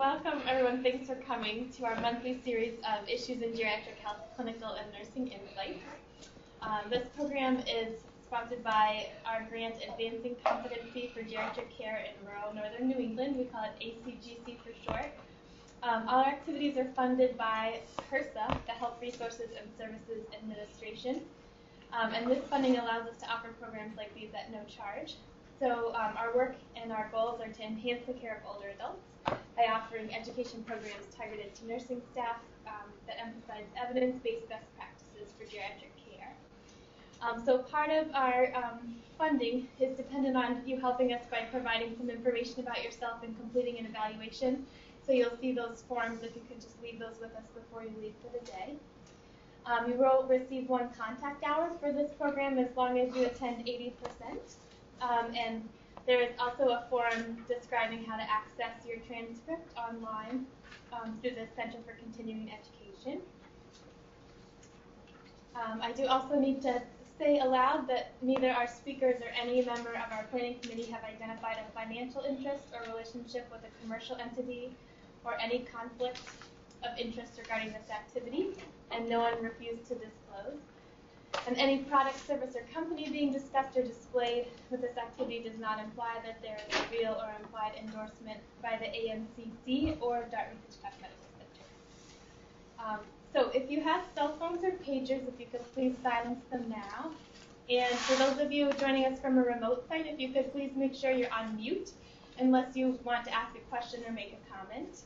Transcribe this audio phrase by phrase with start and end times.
[0.00, 0.82] welcome everyone.
[0.82, 5.28] Thanks for coming to our monthly series of Issues in Geriatric Health Clinical and Nursing
[5.28, 5.84] Insights.
[6.62, 12.54] Um, this program is sponsored by our grant Advancing Competency for Geriatric Care in Rural
[12.54, 13.36] Northern New England.
[13.36, 15.12] We call it ACGC for short.
[15.82, 17.80] Um, all our activities are funded by
[18.10, 21.20] HRSA, the Health Resources and Services Administration.
[21.92, 25.16] Um, and this funding allows us to offer programs like these at no charge.
[25.60, 29.02] So um, our work and our goals are to enhance the care of older adults
[29.56, 35.44] by offering education programs targeted to nursing staff um, that emphasize evidence-based best practices for
[35.44, 36.32] geriatric care.
[37.22, 41.94] Um, so part of our um, funding is dependent on you helping us by providing
[41.96, 44.64] some information about yourself and completing an evaluation.
[45.06, 47.92] So you'll see those forms if you could just leave those with us before you
[48.00, 48.76] leave for the day.
[49.66, 53.66] Um, you will receive one contact hour for this program as long as you attend
[53.66, 53.92] 80%.
[55.02, 55.68] Um, and
[56.10, 60.44] there is also a form describing how to access your transcript online
[60.92, 63.20] um, through the Center for Continuing Education.
[65.54, 66.82] Um, I do also need to
[67.16, 71.58] say aloud that neither our speakers or any member of our planning committee have identified
[71.62, 74.72] a financial interest or relationship with a commercial entity
[75.24, 76.18] or any conflict
[76.82, 78.48] of interest regarding this activity,
[78.90, 80.58] and no one refused to disclose.
[81.46, 85.80] And any product, service, or company being discussed or displayed with this activity does not
[85.80, 90.92] imply that there is a real or implied endorsement by the ANCC or Dartmouth Hitchcock
[91.00, 91.66] Medical Center.
[92.78, 93.00] Um,
[93.32, 97.10] so if you have cell phones or pagers, if you could please silence them now.
[97.70, 100.72] And for those of you joining us from a remote site, if you could please
[100.74, 101.92] make sure you're on mute
[102.40, 105.02] unless you want to ask a question or make a comment.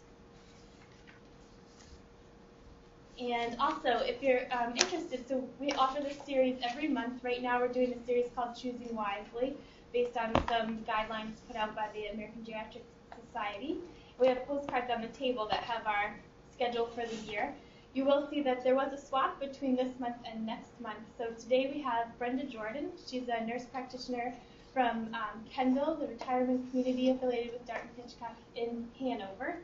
[3.21, 7.23] And also, if you're um, interested, so we offer this series every month.
[7.23, 9.57] Right now, we're doing a series called Choosing Wisely,
[9.93, 12.83] based on some guidelines put out by the American Geriatric
[13.27, 13.77] Society.
[14.19, 16.17] We have postcards on the table that have our
[16.53, 17.55] schedule for the year.
[17.95, 20.99] You will see that there was a swap between this month and next month.
[21.17, 22.91] So today we have Brenda Jordan.
[23.07, 24.35] She's a nurse practitioner
[24.73, 29.59] from um, Kendall, the retirement community affiliated with Dartmouth Hitchcock in Hanover.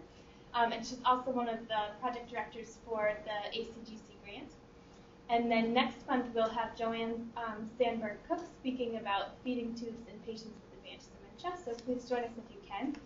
[0.54, 4.50] Um, and she's also one of the project directors for the ACGC grant.
[5.28, 10.18] And then next month we'll have Joanne um, Sandberg Cook speaking about feeding tubes in
[10.26, 11.10] patients with advanced
[11.40, 11.62] dementia.
[11.64, 12.96] So please join us if you can.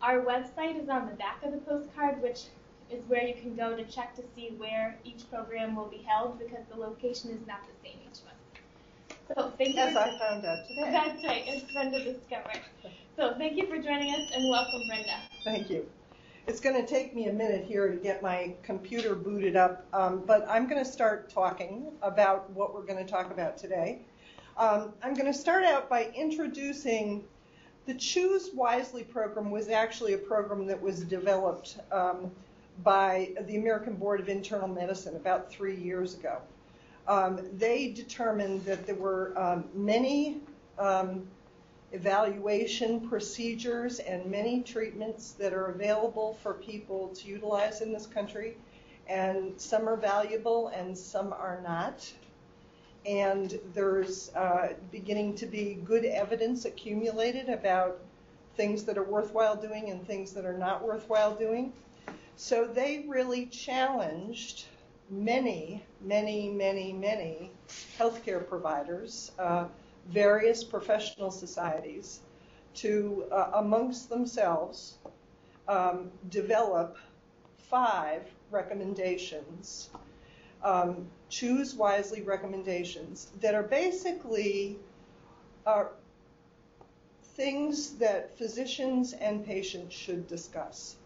[0.00, 2.44] Our website is on the back of the postcard, which
[2.90, 6.38] is where you can go to check to see where each program will be held
[6.38, 8.36] because the location is not the same each month.
[9.34, 9.80] So thank you.
[9.80, 10.92] As I found out today.
[10.92, 12.60] That's right, as Brenda discovered.
[13.16, 15.18] So thank you for joining us and welcome, Brenda.
[15.44, 15.86] Thank you.
[16.46, 20.22] It's going to take me a minute here to get my computer booted up, um,
[20.24, 24.02] but I'm going to start talking about what we're going to talk about today.
[24.56, 27.24] Um, I'm going to start out by introducing
[27.86, 32.30] the Choose Wisely program was actually a program that was developed um,
[32.84, 36.38] by the American Board of Internal Medicine about three years ago.
[37.08, 40.38] Um, they determined that there were um, many
[40.78, 41.26] um,
[41.92, 48.56] evaluation procedures and many treatments that are available for people to utilize in this country.
[49.08, 52.12] And some are valuable and some are not.
[53.04, 58.00] And there's uh, beginning to be good evidence accumulated about
[58.56, 61.72] things that are worthwhile doing and things that are not worthwhile doing.
[62.36, 64.64] So they really challenged
[65.08, 67.52] many, many, many, many
[67.98, 69.30] healthcare providers.
[69.38, 69.66] Uh,
[70.08, 72.20] various professional societies
[72.74, 74.98] to, uh, amongst themselves,
[75.68, 76.96] um, develop
[77.58, 79.90] five recommendations,
[80.62, 84.78] um, choose wisely recommendations that are basically
[85.66, 85.84] uh,
[87.34, 90.96] things that physicians and patients should discuss.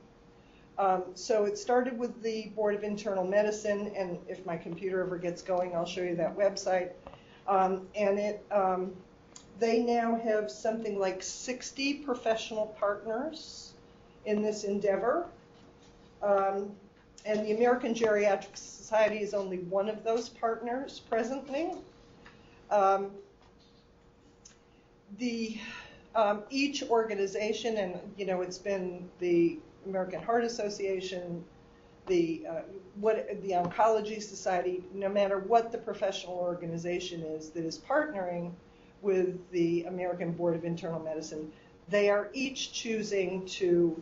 [0.79, 5.19] Um, so it started with the Board of Internal Medicine, and if my computer ever
[5.19, 6.93] gets going, I'll show you that website.
[7.47, 8.93] Um, and it, um,
[9.59, 13.73] they now have something like 60 professional partners
[14.25, 15.27] in this endeavor.
[16.23, 16.71] Um,
[17.27, 21.73] and the American Geriatric Society is only one of those partners presently.
[22.71, 23.11] Um,
[25.19, 25.59] the
[26.15, 31.45] um, each organization, and you know, it's been the American Heart Association,
[32.07, 32.63] the uh,
[33.01, 38.53] what the Oncology Society, no matter what the professional organization is that is partnering
[39.03, 41.51] with the American Board of Internal Medicine,
[41.89, 44.01] they are each choosing to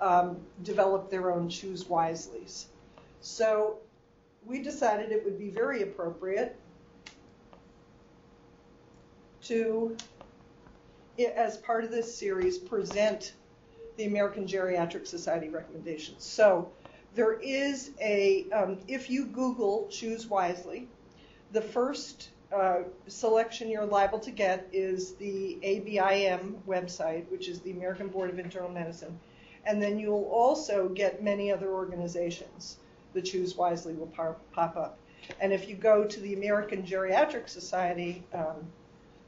[0.00, 2.66] um, develop their own choose wisely's.
[3.20, 3.78] So
[4.44, 6.56] we decided it would be very appropriate
[9.44, 9.96] to,
[11.36, 13.32] as part of this series, present
[13.96, 16.24] the American Geriatric Society recommendations.
[16.24, 16.70] So
[17.14, 20.88] there is a, um, if you Google choose wisely,
[21.52, 27.70] the first uh, selection you're liable to get is the ABIM website, which is the
[27.70, 29.18] American Board of Internal Medicine.
[29.66, 32.78] And then you'll also get many other organizations.
[33.12, 34.98] The Choose Wisely will pop up.
[35.40, 38.66] And if you go to the American Geriatric Society um,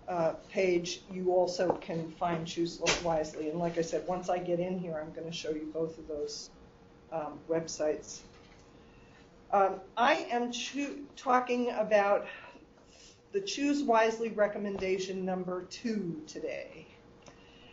[0.08, 3.48] uh, page, you also can find Choose Wisely.
[3.48, 5.98] And like I said, once I get in here, I'm going to show you both
[5.98, 6.50] of those
[7.48, 8.20] websites.
[9.52, 10.50] Um, I am
[11.16, 12.26] talking about
[13.32, 16.86] the Choose Wisely recommendation number two today.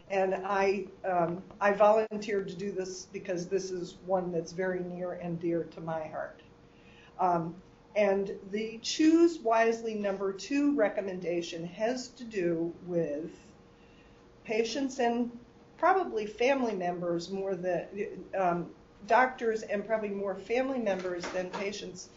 [0.09, 5.13] And I, um, I volunteered to do this because this is one that's very near
[5.13, 6.41] and dear to my heart.
[7.19, 7.55] Um,
[7.95, 13.31] and the Choose Wisely number two recommendation has to do with
[14.43, 15.31] patients and
[15.77, 17.85] probably family members more than
[18.37, 18.69] um,
[19.07, 22.09] doctors and probably more family members than patients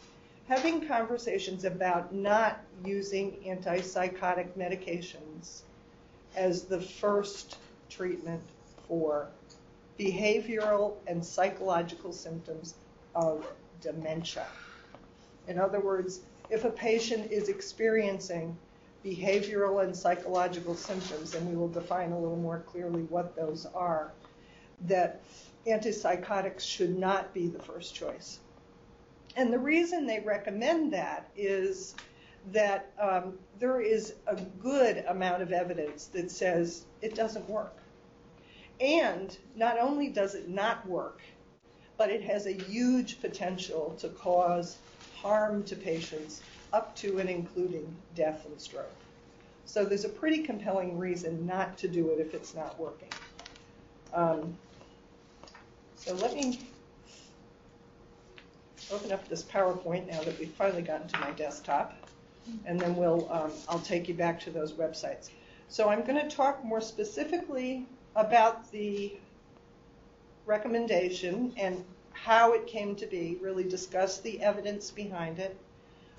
[0.48, 5.62] having conversations about not using antipsychotic medications
[6.36, 7.56] as the first
[7.90, 8.42] treatment
[8.86, 9.26] for
[9.98, 12.74] behavioral and psychological symptoms
[13.14, 13.44] of
[13.80, 14.46] dementia.
[15.48, 18.56] In other words, if a patient is experiencing
[19.04, 24.12] behavioral and psychological symptoms, and we will define a little more clearly what those are,
[24.82, 25.22] that
[25.66, 28.38] antipsychotics should not be the first choice.
[29.36, 31.94] And the reason they recommend that is
[32.52, 37.76] that um, there is a good amount of evidence that says it doesn't work.
[38.80, 41.20] And not only does it not work,
[41.96, 44.76] but it has a huge potential to cause
[45.16, 46.42] harm to patients
[46.72, 48.92] up to and including death and stroke.
[49.64, 53.08] So there's a pretty compelling reason not to do it if it's not working.
[54.14, 54.56] Um,
[56.06, 56.60] so let me
[58.92, 61.94] open up this PowerPoint now that we've finally gotten to my desktop,
[62.64, 65.30] and then we'll um, I'll take you back to those websites.
[65.68, 69.14] So I'm going to talk more specifically about the
[70.46, 75.56] recommendation and how it came to be, really discuss the evidence behind it,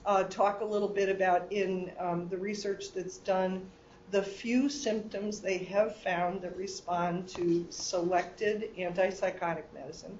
[0.05, 3.65] uh, talk a little bit about in um, the research that's done
[4.11, 10.17] the few symptoms they have found that respond to selected antipsychotic medicine.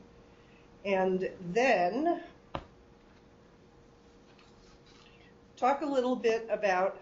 [0.84, 2.22] And then
[5.56, 7.02] talk a little bit about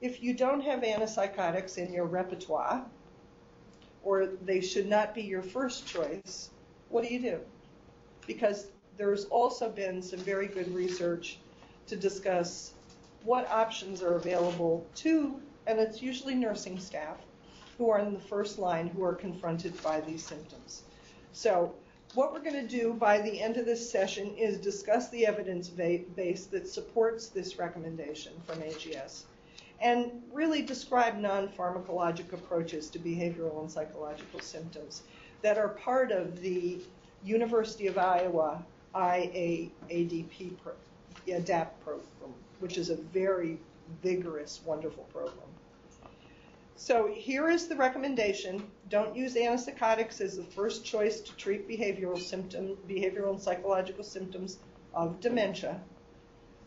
[0.00, 2.84] if you don't have antipsychotics in your repertoire,
[4.02, 6.50] or they should not be your first choice,
[6.90, 7.40] what do you do?
[8.26, 11.38] Because there's also been some very good research
[11.86, 12.74] to discuss
[13.24, 17.18] what options are available to, and it's usually nursing staff
[17.78, 20.82] who are in the first line who are confronted by these symptoms.
[21.32, 21.74] So
[22.14, 25.68] what we're going to do by the end of this session is discuss the evidence
[25.68, 29.24] base that supports this recommendation from AGS
[29.80, 35.02] and really describe non-pharmacologic approaches to behavioral and psychological symptoms
[35.42, 36.78] that are part of the
[37.24, 38.64] University of Iowa
[38.94, 40.72] IAADP pro-
[41.26, 43.58] ADAPT program, which is a very
[44.02, 45.48] vigorous, wonderful program.
[46.76, 48.68] So here is the recommendation.
[48.88, 54.58] Don't use antipsychotics as the first choice to treat behavioral symptom, behavioral and psychological symptoms
[54.92, 55.80] of dementia.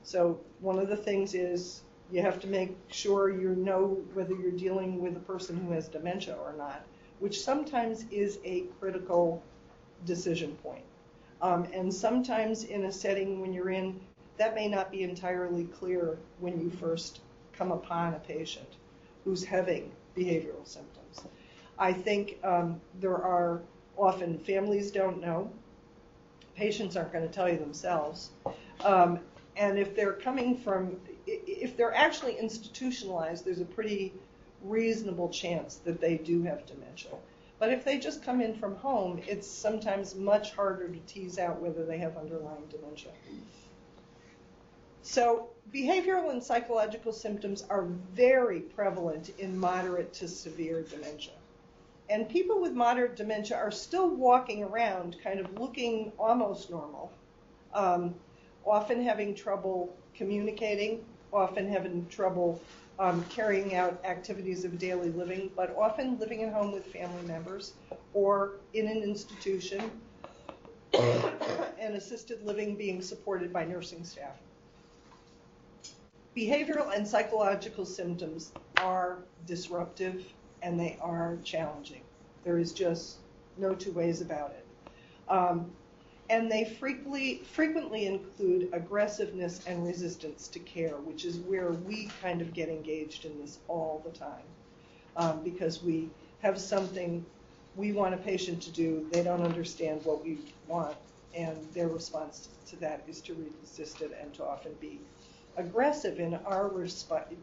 [0.04, 1.82] So one of the things is
[2.12, 5.90] you have to make sure you know whether you're dealing with a person who has
[5.90, 6.86] dementia or not,
[7.20, 9.44] which sometimes is a critical
[10.06, 10.86] decision point.
[11.42, 14.00] Um, and sometimes in a setting when you're in,
[14.38, 17.20] that may not be entirely clear when you first
[17.54, 18.68] come upon a patient
[19.24, 21.22] who's having behavioral symptoms.
[21.78, 23.62] I think um, there are
[23.98, 25.52] often families don't know,
[26.56, 28.32] patients aren't going to tell you themselves,
[28.84, 29.20] um,
[29.56, 34.14] and if they're coming from, if they're actually institutionalized, there's a pretty
[34.64, 37.12] reasonable chance that they do have dementia.
[37.60, 41.60] But if they just come in from home, it's sometimes much harder to tease out
[41.60, 43.12] whether they have underlying dementia.
[45.10, 47.84] So behavioral and psychological symptoms are
[48.14, 51.32] very prevalent in moderate to severe dementia.
[52.10, 57.14] And people with moderate dementia are still walking around kind of looking almost normal,
[57.74, 58.16] um,
[58.66, 62.62] often having trouble communicating, often having trouble
[63.00, 67.76] um, carrying out activities of daily living, but often living at home with family members
[68.14, 69.90] or in an institution
[71.00, 74.36] and assisted living being supported by nursing staff.
[76.38, 80.24] Behavioral and psychological symptoms are disruptive
[80.62, 82.02] and they are challenging.
[82.44, 83.18] There is just
[83.58, 84.66] no two ways about it.
[85.28, 85.72] Um,
[86.30, 92.40] and they frequently, frequently include aggressiveness and resistance to care, which is where we kind
[92.44, 94.46] of get engaged in this all the time.
[95.16, 96.08] Um, because we
[96.44, 97.26] have something
[97.76, 100.98] we want a patient to do, they don't understand what we want,
[101.36, 105.00] and their response to that is to resist it and to often be
[105.58, 107.34] aggressive in our response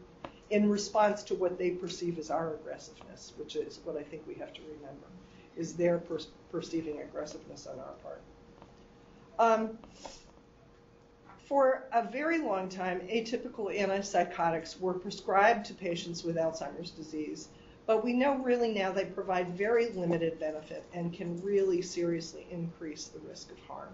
[0.51, 4.35] in response to what they perceive as our aggressiveness, which is what I think we
[4.35, 5.07] have to remember,
[5.57, 6.19] is their per-
[6.51, 8.21] perceiving aggressiveness on our part.
[9.39, 9.79] Um,
[11.47, 17.49] for a very long time, atypical antipsychotics were prescribed to patients with Alzheimer's disease,
[17.85, 23.07] but we know really now they provide very limited benefit and can really seriously increase
[23.07, 23.93] the risk of harm.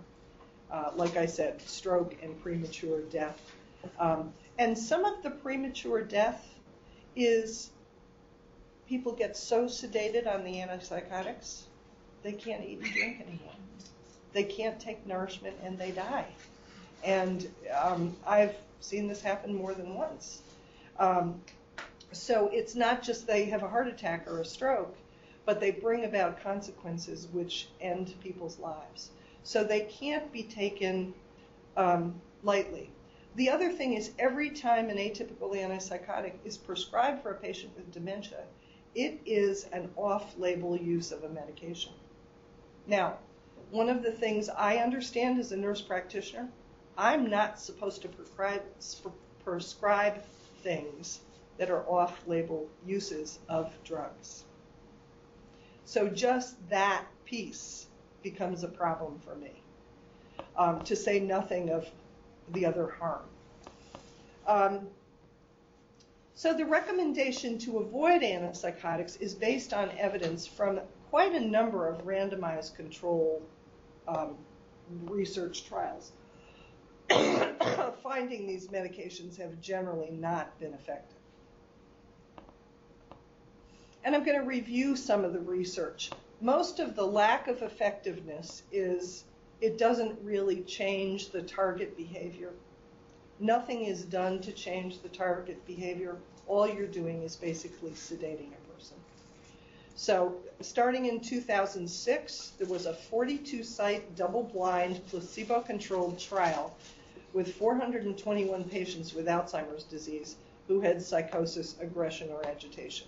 [0.71, 3.39] Uh, like I said, stroke and premature death.
[3.99, 6.47] Um, and some of the premature death
[7.15, 7.71] is
[8.87, 11.63] people get so sedated on the antipsychotics,
[12.23, 13.53] they can't eat and drink anymore
[14.33, 16.27] they can't take nourishment and they die.
[17.03, 17.49] And
[17.81, 20.41] um, I've seen this happen more than once.
[20.99, 21.41] Um,
[22.11, 24.95] so it's not just they have a heart attack or a stroke,
[25.45, 29.09] but they bring about consequences which end people's lives.
[29.43, 31.13] So they can't be taken
[31.75, 32.89] um, lightly.
[33.35, 37.91] The other thing is, every time an atypical antipsychotic is prescribed for a patient with
[37.91, 38.43] dementia,
[38.93, 41.93] it is an off label use of a medication.
[42.87, 43.19] Now,
[43.69, 46.49] one of the things I understand as a nurse practitioner,
[46.97, 48.09] I'm not supposed to
[49.43, 50.23] prescribe,
[50.61, 51.21] things
[51.57, 54.43] that are off label uses of drugs.
[55.85, 57.87] So just that piece
[58.23, 59.61] becomes a problem for me,
[60.57, 61.87] um, to say nothing of
[62.53, 63.23] the other harm.
[64.47, 64.87] Um,
[66.33, 70.79] so the recommendation to avoid antipsychotics is based on evidence from
[71.09, 73.41] quite a number of randomized control
[74.07, 74.35] um,
[75.05, 76.11] research trials,
[78.03, 81.17] finding these medications have generally not been effective.
[84.03, 86.09] And I'm going to review some of the research.
[86.41, 89.25] Most of the lack of effectiveness is
[89.61, 92.51] it doesn't really change the target behavior.
[93.39, 96.17] Nothing is done to change the target behavior.
[96.47, 98.97] All you're doing is basically sedating a person.
[99.95, 106.75] So starting in 2006, there was a 42-site double-blind placebo-controlled trial
[107.33, 110.35] with 421 patients with Alzheimer's disease
[110.67, 113.07] who had psychosis, aggression, or agitation.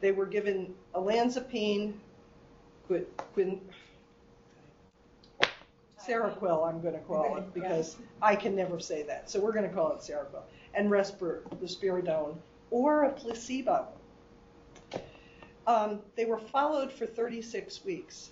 [0.00, 1.94] They were given olanzapine,
[2.86, 3.60] quin,
[6.06, 9.30] Seroquel, I'm going to call it because I can never say that.
[9.30, 10.42] So we're going to call it Seroquel,
[10.74, 12.36] and risperidone,
[12.70, 13.88] or a placebo.
[15.66, 18.30] Um, they were followed for 36 weeks.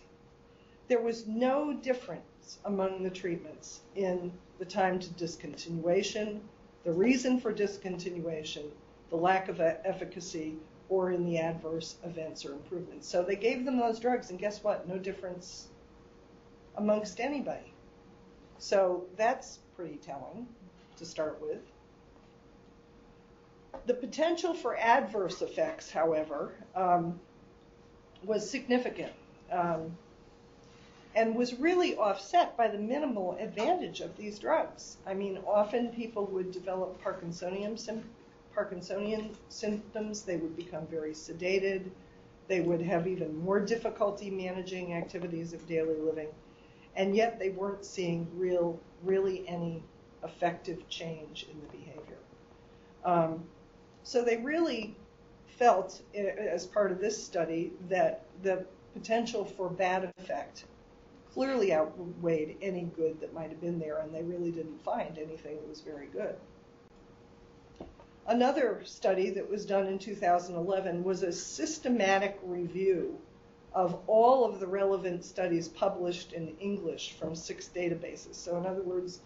[0.86, 6.40] There was no difference among the treatments in the time to discontinuation,
[6.84, 8.66] the reason for discontinuation,
[9.10, 10.56] the lack of efficacy,
[10.88, 13.08] or in the adverse events or improvements.
[13.08, 14.86] So they gave them those drugs, and guess what?
[14.86, 15.68] No difference
[16.76, 17.72] amongst anybody.
[18.58, 20.46] So that's pretty telling
[20.96, 21.60] to start with.
[23.86, 27.18] The potential for adverse effects, however, um,
[28.24, 29.12] was significant
[29.50, 29.96] um,
[31.14, 34.96] and was really offset by the minimal advantage of these drugs.
[35.06, 38.02] I mean, often people would develop Parkinsonian,
[38.56, 41.90] Parkinsonian symptoms, they would become very sedated,
[42.48, 46.28] they would have even more difficulty managing activities of daily living,
[46.96, 49.82] and yet they weren't seeing real, really any
[50.22, 52.18] effective change in the behavior.
[53.04, 53.44] Um,
[54.02, 54.96] so they really
[55.58, 60.64] felt, as part of this study, that the potential for bad effect
[61.32, 65.56] clearly outweighed any good that might have been there, and they really didn't find anything
[65.56, 66.36] that was very good.
[68.26, 73.18] Another study that was done in 2011 was a systematic review
[73.74, 78.36] of all of the relevant studies published in English from six databases.
[78.36, 79.20] So, in other words,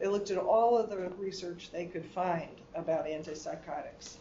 [0.00, 4.16] they looked at all of the research they could find about antipsychotics.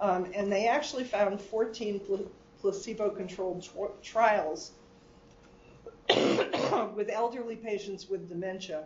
[0.00, 4.72] Um, and they actually found 14 pl- placebo controlled tw- trials
[6.94, 8.84] with elderly patients with dementia,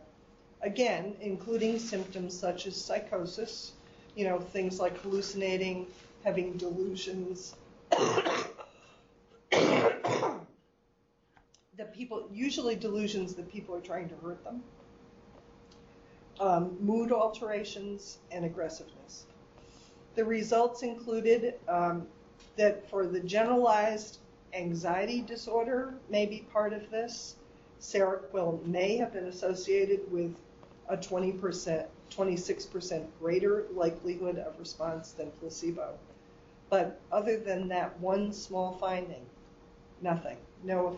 [0.62, 3.72] again, including symptoms such as psychosis,
[4.14, 5.86] you know, things like hallucinating,
[6.24, 7.56] having delusions.
[11.76, 14.60] that people, usually delusions that people are trying to hurt them,
[16.40, 19.26] um, mood alterations, and aggressiveness.
[20.16, 22.08] The results included um,
[22.56, 24.18] that for the generalized
[24.52, 27.36] anxiety disorder may be part of this.
[27.80, 30.34] Seroquel may have been associated with
[30.88, 35.94] a 20%, 26% greater likelihood of response than placebo.
[36.68, 39.24] But other than that one small finding,
[40.00, 40.88] nothing, no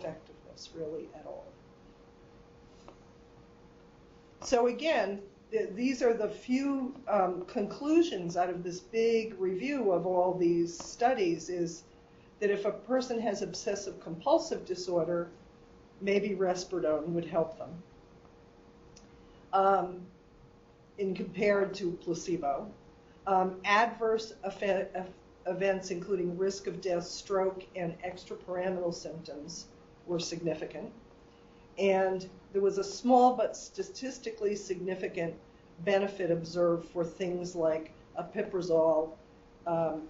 [0.55, 1.45] effectiveness really at all.
[4.41, 5.21] So again,
[5.51, 10.77] th- these are the few um, conclusions out of this big review of all these
[10.77, 11.83] studies is
[12.39, 15.29] that if a person has obsessive compulsive disorder,
[16.01, 17.71] maybe risperidone would help them.
[19.53, 20.01] Um,
[20.97, 22.69] in compared to placebo.
[23.27, 24.95] Um, adverse effect,
[25.47, 29.67] events, including risk of death, stroke, and extrapyramidal symptoms,
[30.07, 30.91] were significant.
[31.77, 35.33] And there was a small but statistically significant
[35.83, 39.11] benefit observed for things like aripiprazole,
[39.67, 40.03] um,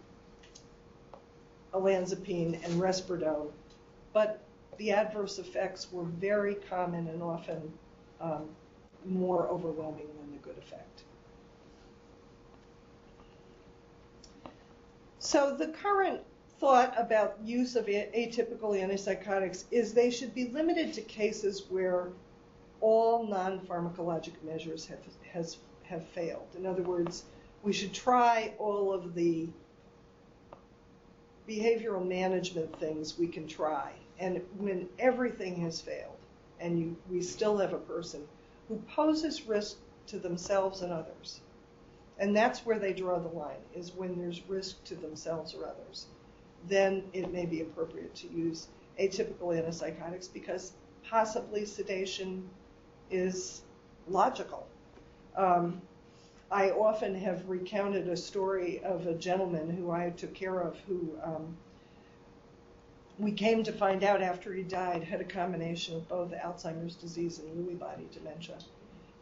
[1.73, 3.49] olanzapine, and risperidone.
[4.13, 4.41] But
[4.77, 7.71] the adverse effects were very common and often
[8.21, 8.49] um,
[9.05, 11.03] more overwhelming than the good effect.
[15.19, 16.21] So the current
[16.65, 22.07] thought about use of atypical antipsychotics is they should be limited to cases where
[22.81, 24.89] all non-pharmacologic measures
[25.31, 26.47] have, failed.
[26.57, 27.25] In other words,
[27.61, 29.47] we should try all of the
[31.47, 33.91] behavioral management things we can try.
[34.17, 36.17] And when everything has failed
[36.59, 38.27] and we still have a person
[38.69, 41.41] who poses risk to themselves and others,
[42.17, 46.07] and that's where they draw the line, is when there's risk to themselves or others.
[46.67, 48.67] Then it may be appropriate to use
[48.99, 50.73] atypical antipsychotics because
[51.07, 52.49] possibly sedation
[53.11, 53.61] is
[54.07, 54.67] logical.
[55.35, 55.81] Um,
[56.51, 61.17] I often have recounted a story of a gentleman who I took care of who
[61.23, 61.57] um,
[63.17, 67.39] we came to find out after he died had a combination of both Alzheimer's disease
[67.39, 68.57] and Lewy body dementia.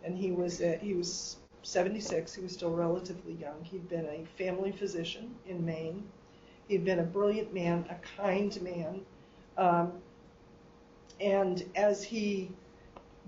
[0.03, 2.33] And he was he was 76.
[2.33, 3.63] He was still relatively young.
[3.63, 6.03] He'd been a family physician in Maine.
[6.67, 9.01] He'd been a brilliant man, a kind man.
[9.57, 9.93] Um,
[11.19, 12.49] and as he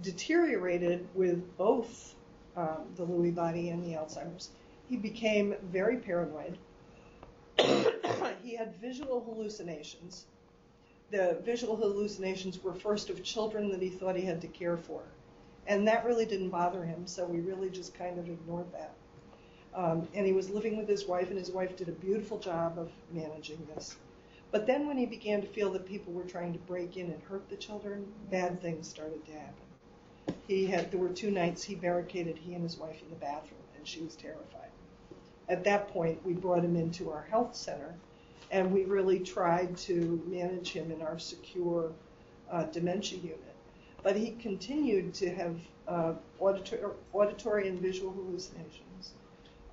[0.02, 2.16] deteriorated with both
[2.56, 4.50] um, the Lewy body and the Alzheimer's,
[4.90, 6.58] he became very paranoid.
[8.44, 10.26] he had visual hallucinations.
[11.12, 15.04] The visual hallucinations were first of children that he thought he had to care for.
[15.68, 18.94] And that really didn't bother him, so we really just kind of ignored that.
[19.76, 22.80] Um, and he was living with his wife, and his wife did a beautiful job
[22.80, 23.98] of managing this.
[24.52, 27.22] But then when he began to feel that people were trying to break in and
[27.24, 30.36] hurt the children, bad things started to happen.
[30.48, 33.60] He had there were two nights he barricaded he and his wife in the bathroom,
[33.76, 34.70] and she was terrified.
[35.50, 37.94] At that point, we brought him into our health center,
[38.52, 41.92] and we really tried to manage him in our secure
[42.50, 43.56] uh, dementia unit
[44.06, 45.56] but he continued to have
[45.88, 48.95] uh, auditor- auditory and visual hallucinations,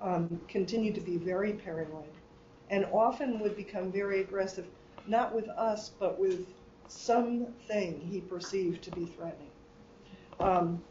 [0.03, 2.11] um, continued to be very paranoid,
[2.69, 4.65] and often would become very aggressive,
[5.07, 6.45] not with us, but with
[6.87, 9.49] something he perceived to be threatening.
[10.39, 10.83] Um,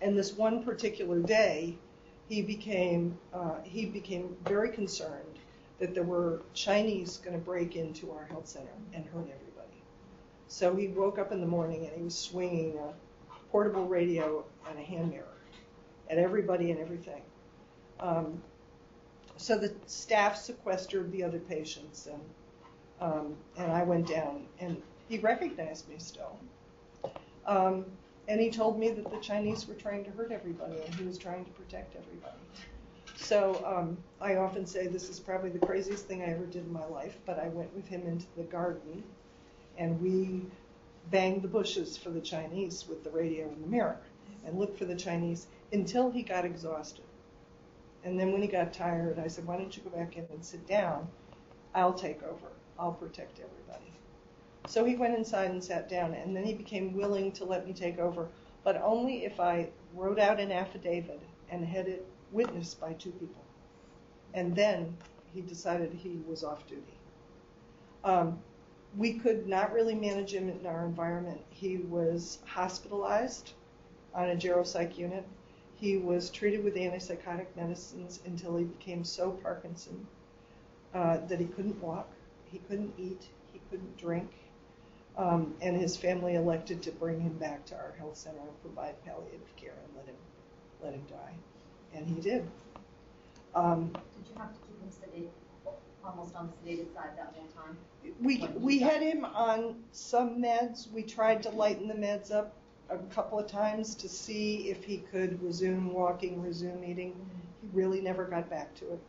[0.00, 1.78] and this one particular day,
[2.28, 5.38] he became uh, he became very concerned
[5.78, 9.82] that there were Chinese going to break into our health center and hurt everybody.
[10.48, 12.92] So he woke up in the morning and he was swinging a
[13.50, 15.24] portable radio and a hand mirror
[16.10, 17.22] at everybody and everything.
[18.00, 18.42] Um,
[19.36, 22.20] so the staff sequestered the other patients, and
[23.00, 26.36] um, and I went down, and he recognized me still.
[27.46, 27.84] Um,
[28.26, 31.16] and he told me that the Chinese were trying to hurt everybody, and he was
[31.16, 32.38] trying to protect everybody.
[33.16, 36.72] So um, I often say this is probably the craziest thing I ever did in
[36.72, 39.02] my life, but I went with him into the garden
[39.76, 40.42] and we
[41.10, 43.98] banged the bushes for the Chinese with the radio in the mirror
[44.46, 47.04] and looked for the Chinese until he got exhausted.
[48.04, 50.44] And then when he got tired, I said, Why don't you go back in and
[50.44, 51.08] sit down?
[51.74, 52.48] I'll take over.
[52.78, 53.92] I'll protect everybody.
[54.66, 57.72] So he went inside and sat down, and then he became willing to let me
[57.72, 58.28] take over,
[58.64, 63.42] but only if I wrote out an affidavit and had it witnessed by two people.
[64.34, 64.96] And then
[65.32, 66.82] he decided he was off duty.
[68.04, 68.38] Um,
[68.96, 71.40] we could not really manage him in our environment.
[71.50, 73.52] He was hospitalized
[74.14, 75.24] on a geropsych unit.
[75.80, 80.06] He was treated with antipsychotic medicines until he became so Parkinson
[80.92, 82.10] uh, that he couldn't walk,
[82.46, 84.30] he couldn't eat, he couldn't drink.
[85.16, 88.94] Um, and his family elected to bring him back to our health center and provide
[89.04, 90.14] palliative care and let him
[90.80, 91.34] let him die,
[91.92, 92.48] and he did.
[93.54, 95.72] Um, did you have to keep him sedated
[96.04, 97.76] almost on the sedated side that whole time?
[98.20, 100.90] We, we had him on some meds.
[100.92, 102.54] We tried to lighten the meds up
[102.90, 107.14] a couple of times to see if he could resume walking, resume eating.
[107.60, 109.00] He really never got back to it.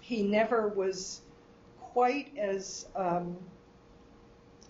[0.00, 1.22] He never was
[1.80, 3.36] quite as, um,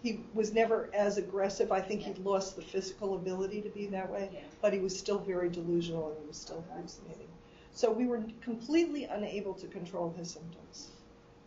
[0.03, 1.71] he was never as aggressive.
[1.73, 4.41] I think he'd lost the physical ability to be that way, Yeah.
[4.61, 7.29] but he was still very delusional and he was still hallucinating.
[7.75, 10.89] So we were completely unable to control his symptoms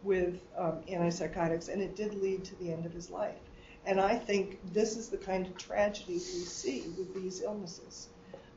[0.03, 3.35] with um, antipsychotics, and it did lead to the end of his life.
[3.85, 8.07] And I think this is the kind of tragedy we see with these illnesses.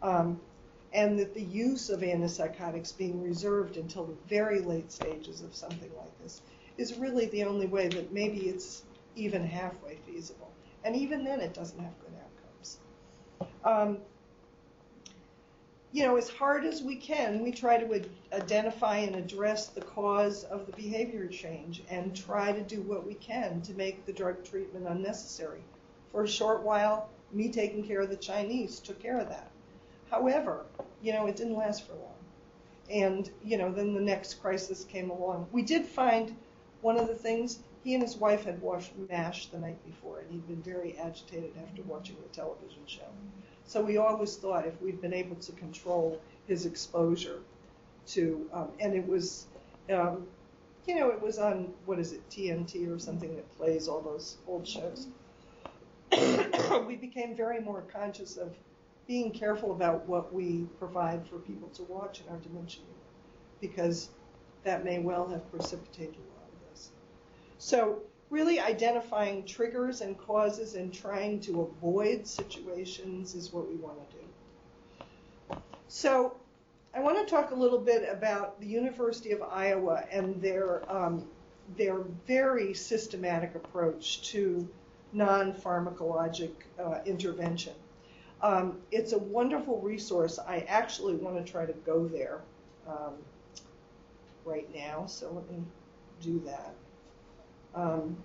[0.02, 0.40] Um,
[0.92, 5.90] and that the use of antipsychotics being reserved until the very late stages of something
[5.98, 6.40] like this
[6.78, 10.50] is really the only way that maybe it's even halfway feasible.
[10.84, 12.78] And even then, it doesn't have good outcomes.
[13.64, 13.98] Um,
[15.92, 20.44] you know, as hard as we can, we try to identify and address the cause
[20.44, 24.44] of the behavior change and try to do what we can to make the drug
[24.44, 25.62] treatment unnecessary.
[26.12, 29.50] For a short while, me taking care of the Chinese took care of that.
[30.10, 30.66] However,
[31.02, 32.14] you know, it didn't last for long.
[32.90, 35.48] And, you know, then the next crisis came along.
[35.52, 36.36] We did find
[36.80, 40.30] one of the things, he and his wife had watched MASH the night before, and
[40.30, 43.08] he'd been very agitated after watching the television show.
[43.68, 47.40] So we always thought if we'd been able to control his exposure
[48.06, 49.46] to, um, and it was,
[49.92, 50.26] um,
[50.86, 54.38] you know, it was on, what is it, TNT or something that plays all those
[54.46, 55.08] old shows.
[56.86, 58.56] we became very more conscious of
[59.06, 62.96] being careful about what we provide for people to watch in our dementia unit,
[63.60, 64.08] because
[64.64, 66.90] that may well have precipitated a lot of this.
[67.58, 73.98] So really identifying triggers and causes and trying to avoid situations is what we want
[74.10, 75.60] to do.
[75.88, 76.36] So
[76.94, 81.26] I want to talk a little bit about the University of Iowa and their um,
[81.76, 84.66] their very systematic approach to
[85.12, 87.74] non-pharmacologic uh, intervention.
[88.40, 90.38] Um, it's a wonderful resource.
[90.38, 92.40] I actually want to try to go there
[92.86, 93.14] um,
[94.44, 95.62] right now, so let me
[96.22, 96.74] do that.
[97.74, 98.16] Um,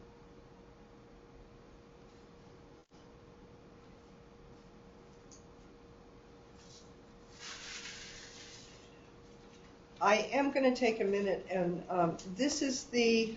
[10.04, 13.34] I am going to take a minute, and um, this is the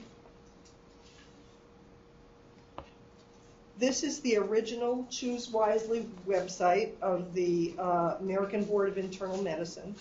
[3.79, 9.95] this is the original Choose Wisely website of the uh, American Board of Internal Medicine.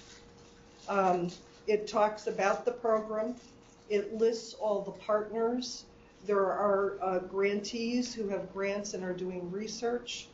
[0.88, 1.30] Um,
[1.68, 3.36] it talks about the program.
[3.90, 5.84] It lists all the partners.
[6.26, 10.28] There are uh, grantees who have grants and are doing research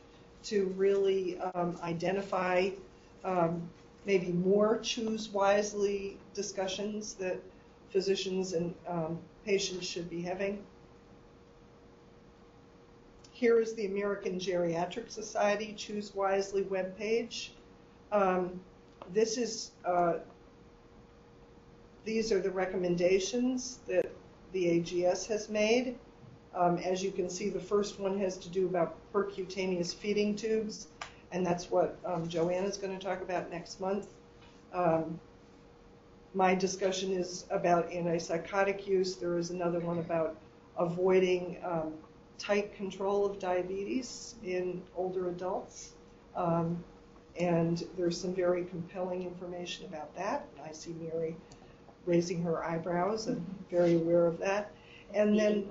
[0.44, 2.70] to really um, identify
[3.24, 3.68] um,
[4.06, 7.38] maybe more choose wisely discussions that
[7.90, 10.64] physicians and um, patients should be having.
[13.32, 17.50] Here is the American Geriatric Society Choose Wisely webpage.
[18.12, 18.60] Um,
[19.12, 20.14] this is uh,
[22.04, 24.01] these are the recommendations that
[24.52, 25.98] the AGS has made.
[26.54, 30.88] Um, as you can see, the first one has to do about percutaneous feeding tubes,
[31.30, 34.08] and that's what um, Joanne is going to talk about next month.
[34.72, 35.18] Um,
[36.34, 39.16] my discussion is about antipsychotic use.
[39.16, 40.36] There is another one about
[40.78, 41.94] avoiding um,
[42.38, 45.92] tight control of diabetes in older adults.
[46.34, 46.82] Um,
[47.38, 50.46] and there's some very compelling information about that.
[50.62, 51.36] I see Mary
[52.06, 54.72] raising her eyebrows and very aware of that.
[55.14, 55.70] And then,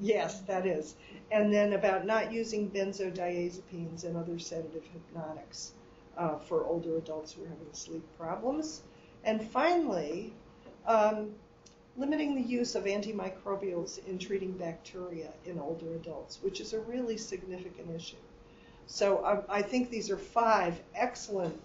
[0.00, 0.94] yes, that is.
[1.30, 5.72] And then about not using benzodiazepines and other sedative hypnotics
[6.16, 8.82] uh, for older adults who are having sleep problems.
[9.24, 10.32] And finally,
[10.86, 11.34] um,
[11.96, 17.16] limiting the use of antimicrobials in treating bacteria in older adults, which is a really
[17.16, 18.16] significant issue.
[18.86, 21.60] So I, I think these are five excellent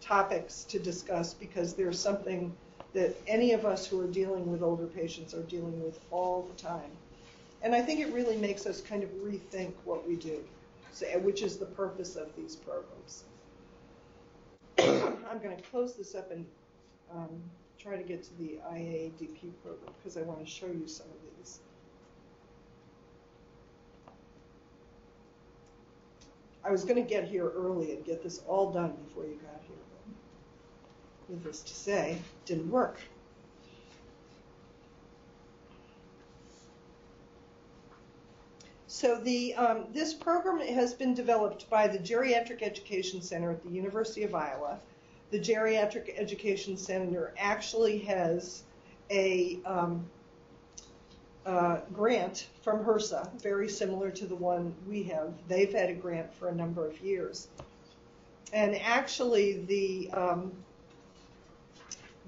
[0.00, 2.54] topics to discuss because there's something
[2.94, 6.62] that any of us who are dealing with older patients are dealing with all the
[6.62, 6.90] time.
[7.62, 10.42] And I think it really makes us kind of rethink what we do,
[10.92, 13.24] so, which is the purpose of these programs.
[14.78, 16.44] I'm going to close this up and
[17.14, 17.28] um,
[17.78, 21.36] try to get to the IADP program because I want to show you some of
[21.38, 21.60] these.
[26.64, 29.60] I was going to get here early and get this all done before you got
[29.66, 29.71] here.
[31.28, 32.98] Needless to say, didn't work.
[38.86, 43.70] So the um, this program has been developed by the Geriatric Education Center at the
[43.70, 44.78] University of Iowa.
[45.30, 48.64] The Geriatric Education Center actually has
[49.10, 50.04] a um,
[51.46, 55.32] uh, grant from HRSA, very similar to the one we have.
[55.48, 57.48] They've had a grant for a number of years.
[58.52, 60.52] And actually, the um,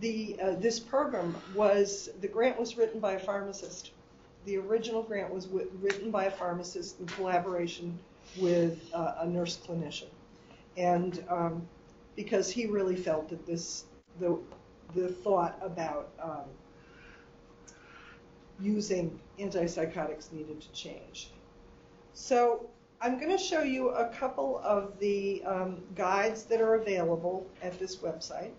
[0.01, 3.93] the uh, this program was the grant was written by a pharmacist.
[4.45, 7.99] The original grant was w- written by a pharmacist in collaboration
[8.37, 10.09] with uh, a nurse clinician,
[10.77, 11.67] and um,
[12.17, 13.85] because he really felt that this
[14.19, 14.39] the
[14.95, 16.45] the thought about um,
[18.61, 21.31] using antipsychotics needed to change.
[22.13, 22.69] So
[23.01, 27.79] I'm going to show you a couple of the um, guides that are available at
[27.79, 28.53] this website.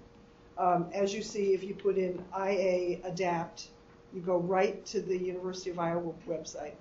[0.58, 3.68] Um, as you see, if you put in IA Adapt,
[4.14, 6.76] you go right to the University of Iowa website.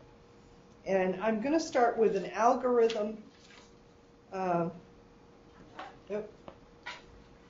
[0.87, 3.19] And I'm going to start with an algorithm.
[4.33, 4.69] Uh,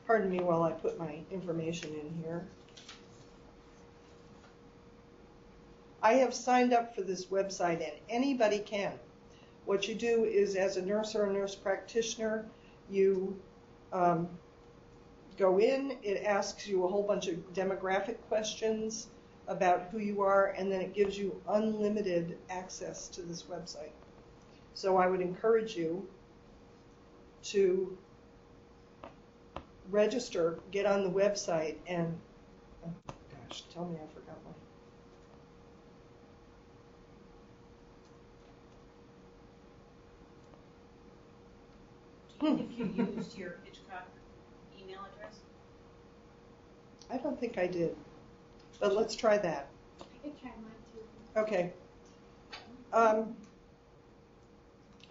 [0.06, 2.46] pardon me while I put my information in here.
[6.02, 8.92] I have signed up for this website, and anybody can.
[9.64, 12.44] What you do is, as a nurse or a nurse practitioner,
[12.90, 13.40] you
[13.90, 14.28] um,
[15.36, 19.08] go in, it asks you a whole bunch of demographic questions
[19.46, 23.92] about who you are, and then it gives you unlimited access to this website.
[24.74, 26.06] So I would encourage you
[27.44, 27.96] to
[29.90, 32.18] register, get on the website, and
[32.86, 32.90] oh
[33.48, 34.34] gosh, tell me I forgot.
[42.44, 42.58] Hmm.
[42.60, 44.06] If you used your Hitchcock
[44.78, 45.38] email address?
[47.14, 47.94] I don't think I did,
[48.80, 49.68] but let's try that.
[50.00, 51.40] I could try mine too.
[51.40, 51.72] Okay.
[52.92, 53.36] Um,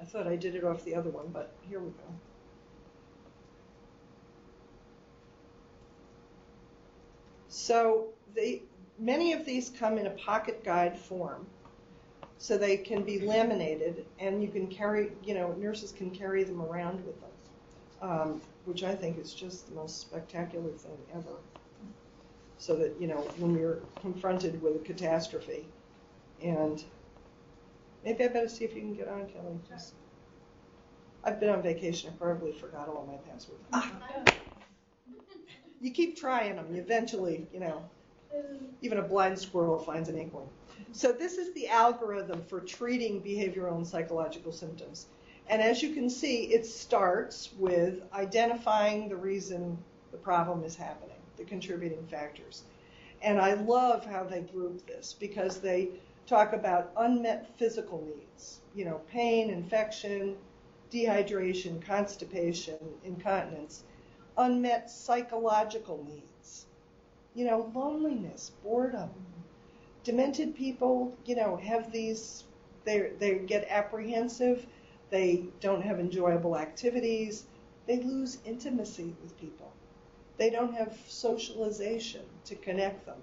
[0.02, 2.04] I thought I did it off the other one, but here we go.
[7.48, 8.64] So they,
[9.00, 11.48] many of these come in a pocket guide form,
[12.38, 16.62] so they can be laminated, and you can carry, you know, nurses can carry them
[16.62, 17.30] around with them,
[18.02, 21.38] um, which I think is just the most spectacular thing ever.
[22.64, 25.68] So that you know, when you're confronted with a catastrophe,
[26.42, 26.84] and
[28.04, 29.60] maybe I better see if you can get on, Kelly.
[29.68, 29.96] Just-
[31.24, 32.12] I've been on vacation.
[32.14, 33.64] I probably forgot all my passwords.
[33.74, 34.02] Ah,
[35.82, 36.74] you keep trying them.
[36.76, 37.90] You eventually, you know,
[38.82, 40.50] even a blind squirrel finds an acorn.
[40.94, 45.08] So this is the algorithm for treating behavioral and psychological symptoms.
[45.48, 51.13] And as you can see, it starts with identifying the reason the problem is happening,
[51.44, 52.64] the contributing factors.
[53.22, 55.90] And I love how they group this because they
[56.26, 60.38] talk about unmet physical needs, you know, pain, infection,
[60.92, 63.84] dehydration, constipation, incontinence,
[64.38, 66.66] unmet psychological needs,
[67.36, 69.10] you know, loneliness, boredom.
[70.04, 72.44] Demented people, you know, have these,
[72.84, 74.66] they they get apprehensive,
[75.10, 77.46] they don't have enjoyable activities,
[77.88, 79.63] they lose intimacy with people.
[80.38, 83.20] They don't have socialization to connect them.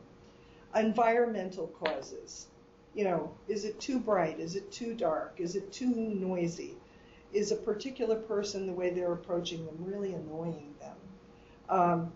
[0.75, 2.47] Environmental causes,
[2.95, 4.39] you know, is it too bright?
[4.39, 5.35] Is it too dark?
[5.39, 6.77] Is it too noisy?
[7.33, 10.97] Is a particular person, the way they're approaching them, really annoying them?
[11.69, 12.13] Um,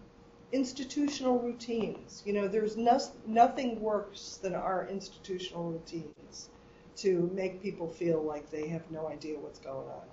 [0.53, 2.23] institutional routines.
[2.25, 6.51] You know, there's no, nothing worse than our institutional routines
[6.97, 10.07] to make people feel like they have no idea what's going on.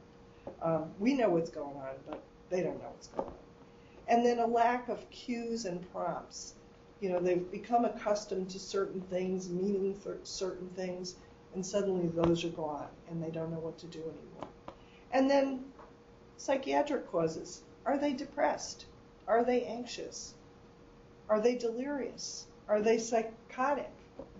[0.61, 3.50] Um, we know what's going on, but they don't know what's going on.
[4.11, 6.55] And then a lack of cues and prompts.
[6.99, 11.15] You know, they've become accustomed to certain things, meaning certain things,
[11.55, 14.49] and suddenly those are gone, and they don't know what to do anymore.
[15.13, 15.63] And then
[16.35, 17.61] psychiatric causes.
[17.85, 18.83] Are they depressed?
[19.29, 20.33] Are they anxious?
[21.29, 22.47] Are they delirious?
[22.67, 23.93] Are they psychotic?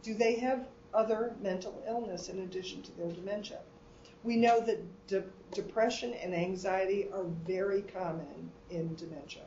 [0.03, 3.60] Do they have other mental illness in addition to their dementia?
[4.25, 9.43] We know that de- depression and anxiety are very common in dementia.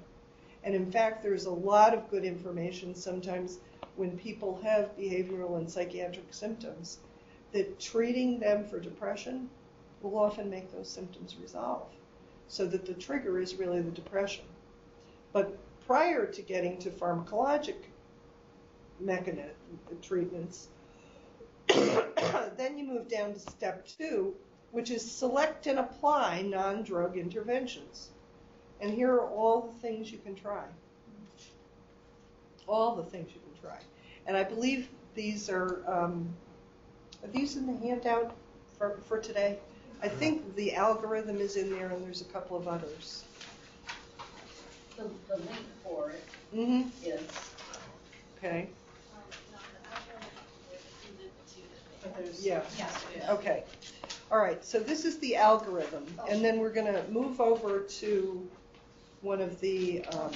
[0.64, 3.58] And in fact, there's a lot of good information sometimes
[3.96, 6.98] when people have behavioral and psychiatric symptoms
[7.52, 9.48] that treating them for depression
[10.02, 11.86] will often make those symptoms resolve
[12.48, 14.44] so that the trigger is really the depression.
[15.32, 17.76] But prior to getting to pharmacologic
[19.00, 19.54] mechanism
[20.00, 20.68] treatments,
[21.68, 24.34] then you move down to step two,
[24.72, 28.10] which is select and apply non-drug interventions.
[28.84, 30.62] And here are all the things you can try.
[32.68, 33.78] All the things you can try.
[34.26, 36.28] And I believe these are, um,
[37.22, 38.34] are these in the handout
[38.76, 39.58] for, for today?
[40.02, 43.24] I think the algorithm is in there and there's a couple of others.
[44.98, 45.50] The, the link
[45.82, 46.22] for it
[46.54, 46.88] Mm-hmm.
[47.04, 47.22] is,
[48.36, 48.68] Okay.
[49.14, 49.18] No,
[49.50, 50.28] the algorithm
[50.74, 51.68] is in the- to
[52.02, 52.62] but there's, Yeah.
[52.76, 53.02] yes.
[53.30, 53.64] Okay,
[54.30, 58.48] all right, so this is the algorithm, and then we're gonna move over to
[59.24, 60.30] one of the, um,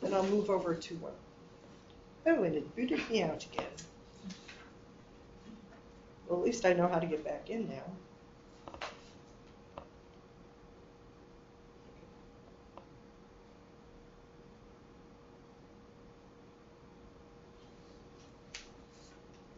[0.00, 1.12] then I'll move over to one.
[2.26, 3.66] Oh, and it booted me out again.
[6.28, 7.82] Well, at least I know how to get back in now.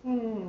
[0.02, 0.48] Hmm.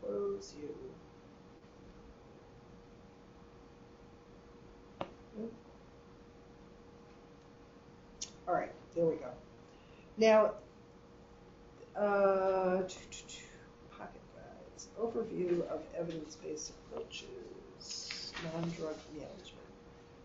[0.00, 0.68] Close you.
[5.40, 5.52] Oop.
[8.46, 9.30] All right, there we go.
[10.16, 10.52] Now,
[11.94, 12.82] uh,
[13.96, 19.52] pocket guides, overview of evidence-based approaches, non-drug management.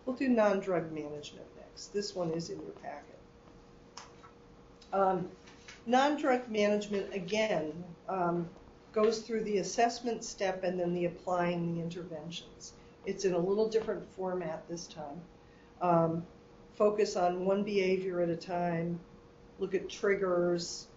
[0.05, 1.93] We'll do non-drug management next.
[1.93, 3.19] This one is in your packet.
[4.93, 5.29] Um,
[5.85, 7.71] non-drug management, again,
[8.07, 8.47] um,
[8.93, 12.73] goes through the assessment step and then the applying the interventions.
[13.05, 15.21] It's in a little different format this time.
[15.81, 16.25] Um,
[16.81, 18.99] focus on one behavior at a time,
[19.59, 20.87] look at triggers,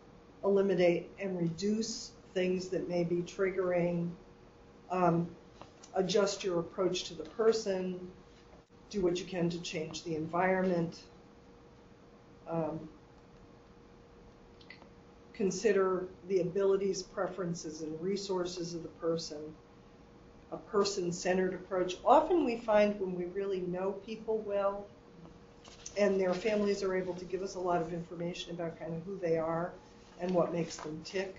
[0.43, 4.09] eliminate and reduce things that may be triggering,
[4.91, 5.29] um,
[5.95, 8.01] adjust your approach to the person,
[8.89, 11.01] do what you can to change the environment.
[12.49, 12.89] Um,
[15.35, 19.55] consider the abilities, preferences, and resources of the person,
[20.51, 21.97] a person centered approach.
[22.07, 24.87] Often we find when we really know people well
[25.97, 29.03] and their families are able to give us a lot of information about kind of
[29.05, 29.73] who they are
[30.21, 31.35] and what makes them tick.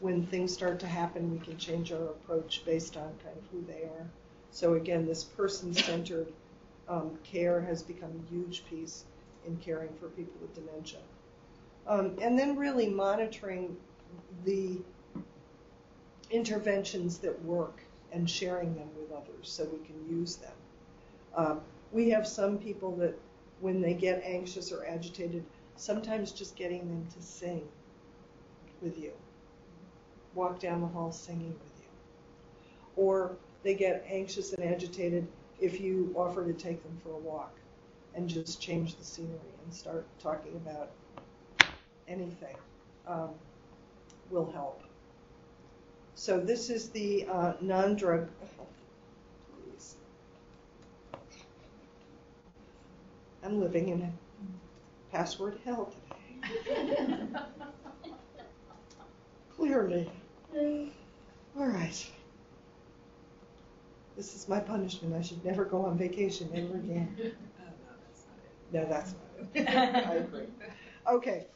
[0.00, 3.64] When things start to happen, we can change our approach based on kind of who
[3.66, 4.06] they are.
[4.50, 6.32] So, again, this person centered
[6.88, 9.04] um, care has become a huge piece
[9.46, 11.00] in caring for people with dementia.
[11.86, 13.76] Um, and then really monitoring
[14.44, 14.78] the
[16.30, 17.80] interventions that work
[18.12, 20.52] and sharing them with others so we can use them.
[21.36, 21.60] Um,
[21.92, 23.14] we have some people that,
[23.60, 25.44] when they get anxious or agitated,
[25.76, 27.66] sometimes just getting them to sing
[28.80, 29.12] with you,
[30.34, 31.88] walk down the hall singing with you.
[32.96, 35.26] Or they get anxious and agitated
[35.60, 37.54] if you offer to take them for a walk
[38.14, 40.90] and just change the scenery and start talking about
[42.06, 42.56] anything
[43.06, 43.30] um,
[44.30, 44.82] will help.
[46.14, 48.28] So this is the uh, non-drug.
[49.64, 49.96] Please.
[53.44, 54.12] I'm living in a
[55.14, 57.26] password hell today.
[59.56, 60.10] Clearly.
[61.56, 62.10] All right.
[64.16, 65.14] This is my punishment.
[65.14, 67.16] I should never go on vacation ever again.
[68.72, 69.68] No, that's not it.
[69.68, 70.46] I agree.
[71.08, 71.46] Okay.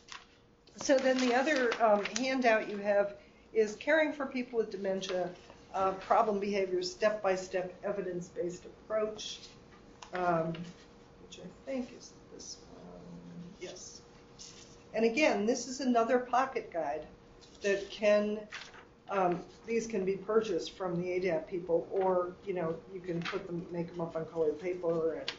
[0.77, 3.17] So then the other um, handout you have
[3.53, 5.31] is caring for people with dementia,
[5.75, 9.41] uh, problem behaviors, step-by-step evidence-based approach,
[10.13, 10.53] um,
[11.29, 12.93] which I think is this one.
[13.61, 14.01] Yes.
[14.95, 17.07] And again, this is another pocket guide
[17.63, 18.41] that can,
[19.11, 23.47] um, these can be purchased from the ADAP people, or, you know, you can put
[23.47, 25.33] them, make them up on colored paper and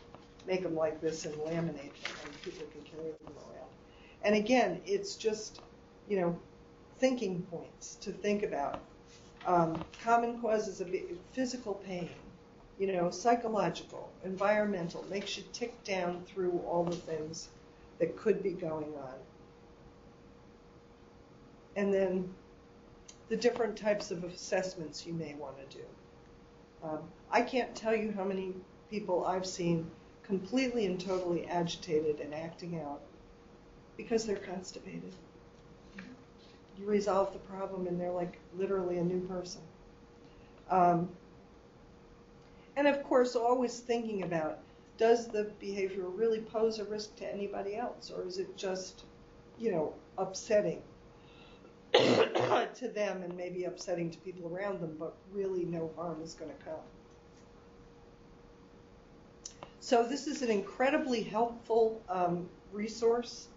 [0.46, 3.70] make them like this and laminate them, and people can carry them around.
[4.24, 5.62] And again, it's just,
[6.08, 6.38] you know,
[7.00, 8.82] thinking points to think about.
[9.46, 10.94] Um, common causes of
[11.32, 12.10] physical pain,
[12.80, 17.50] you know, psychological, environmental, makes you tick down through all the things
[18.00, 19.14] that could be going on.
[21.76, 22.34] And then
[23.28, 25.84] the different types of assessments you may want to do.
[26.84, 28.54] Um, I can't tell you how many
[28.90, 29.90] people I've seen
[30.24, 33.02] completely and totally agitated and acting out
[33.98, 35.14] because they're constipated.
[36.78, 39.62] You resolve the problem and they're like literally a new person.
[40.70, 41.10] Um,
[42.80, 44.60] and of course, always thinking about
[44.98, 49.04] does the behavior really pose a risk to anybody else or is it just,
[49.58, 50.82] you know, upsetting
[51.94, 56.52] to them and maybe upsetting to people around them, but really no harm is going
[56.52, 56.80] to come.
[59.82, 63.50] So this is an incredibly helpful um, resource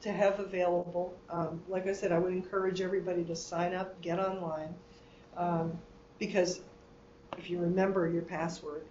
[0.00, 1.16] to have available.
[1.30, 4.74] Um, like I said, I would encourage everybody to sign up, get online,
[5.36, 5.78] um,
[6.18, 6.60] because
[7.38, 8.82] if you remember your password,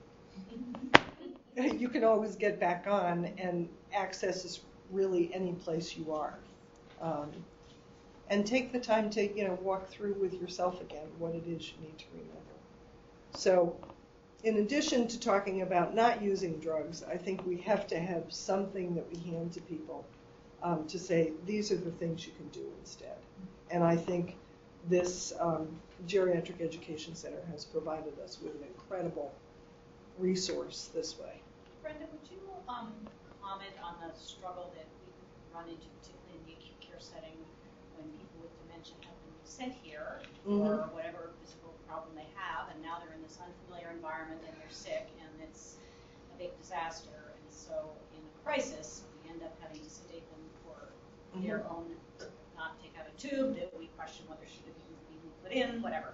[1.55, 6.39] you can always get back on and access is really any place you are.
[7.01, 7.29] Um,
[8.29, 11.71] and take the time to, you know, walk through with yourself again what it is
[11.71, 12.41] you need to remember.
[13.31, 13.75] So,
[14.43, 18.95] in addition to talking about not using drugs, I think we have to have something
[18.95, 20.05] that we hand to people
[20.61, 23.17] um, to say these are the things you can do instead.
[23.71, 24.35] And I think
[24.89, 25.67] this um,
[26.05, 29.33] geriatric education center has provided us with an incredible
[30.19, 31.41] resource this way.
[31.81, 32.37] Brenda, would you
[32.69, 32.93] um,
[33.41, 35.09] comment on the struggle that we
[35.55, 37.33] run into, particularly in the acute care setting,
[37.97, 40.61] when people with dementia have been sent here Mhm.
[40.61, 44.69] for whatever physical problem they have, and now they're in this unfamiliar environment and they're
[44.69, 45.77] sick, and it's
[46.33, 47.33] a big disaster.
[47.33, 50.77] And so, in a crisis, we end up having to sedate them for
[51.41, 51.71] their Mhm.
[51.71, 51.95] own,
[52.55, 54.96] not take out a tube that we question whether should have even
[55.47, 56.13] put in, whatever.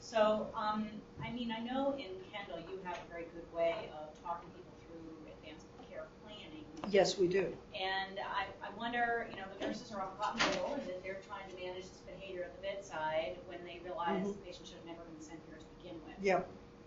[0.00, 0.86] So, um,
[1.22, 4.72] I mean, I know in Kendall you have a very good way of talking people
[4.86, 6.64] through advanced care planning.
[6.88, 7.52] Yes, we do.
[7.74, 11.20] And I, I wonder, you know, the nurses are off cotton wool and that they're
[11.26, 14.38] trying to manage this behavior at the bedside when they realize Mhm.
[14.38, 16.14] the patient should have never been sent here to begin with.
[16.22, 16.42] Yeah.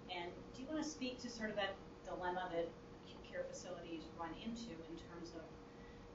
[0.09, 1.75] And do you want to speak to sort of that
[2.07, 2.67] dilemma that
[3.03, 5.43] acute care facilities run into in terms of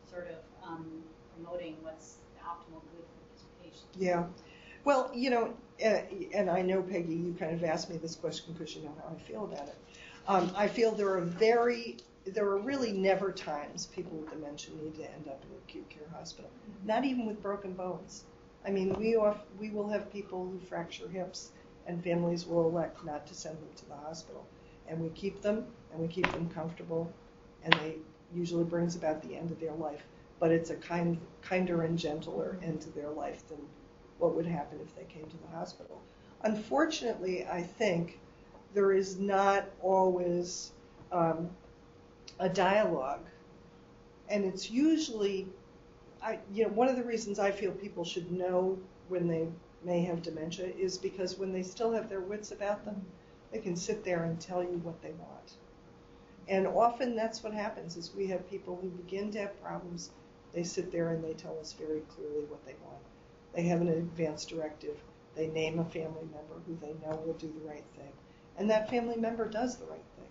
[0.09, 1.05] sort of um,
[1.35, 3.97] promoting what's the optimal good for these patients?
[3.97, 4.25] Yeah.
[4.87, 8.55] Well, you know, uh, and I know, Peggy, you kind of asked me this question
[8.55, 9.77] because you know how I feel about it.
[10.29, 14.95] Um, I feel there are very, there are really never times people with dementia need
[14.97, 16.53] to end up in an acute care hospital.
[16.85, 18.27] Not even with broken bones.
[18.65, 21.51] I mean, we off, we will have people who fracture hips,
[21.87, 24.49] and families will elect not to send them to the hospital,
[24.87, 27.13] and we keep them, and we keep them comfortable,
[27.65, 27.97] and they
[28.33, 30.07] usually brings about the end of their life.
[30.41, 33.69] But it's a kind, kinder and gentler end to their life than
[34.19, 36.01] what would happen if they came to the hospital.
[36.43, 38.21] Unfortunately, I think
[38.75, 40.73] there is not always
[41.13, 41.51] um,
[42.39, 43.25] a dialogue,
[44.29, 45.47] and it's usually,
[46.23, 49.49] I, you know, one of the reasons I feel people should know when they
[49.85, 53.05] may have dementia is because when they still have their wits about them,
[53.53, 55.53] they can sit there and tell you what they want.
[56.49, 60.11] And often that's what happens is we have people who begin to have problems,
[60.53, 63.03] they sit there and they tell us very clearly what they want.
[63.57, 64.99] They have an advance directive.
[65.35, 68.13] They name a family member who they know will do the right thing.
[68.59, 70.29] And that family member does the right thing.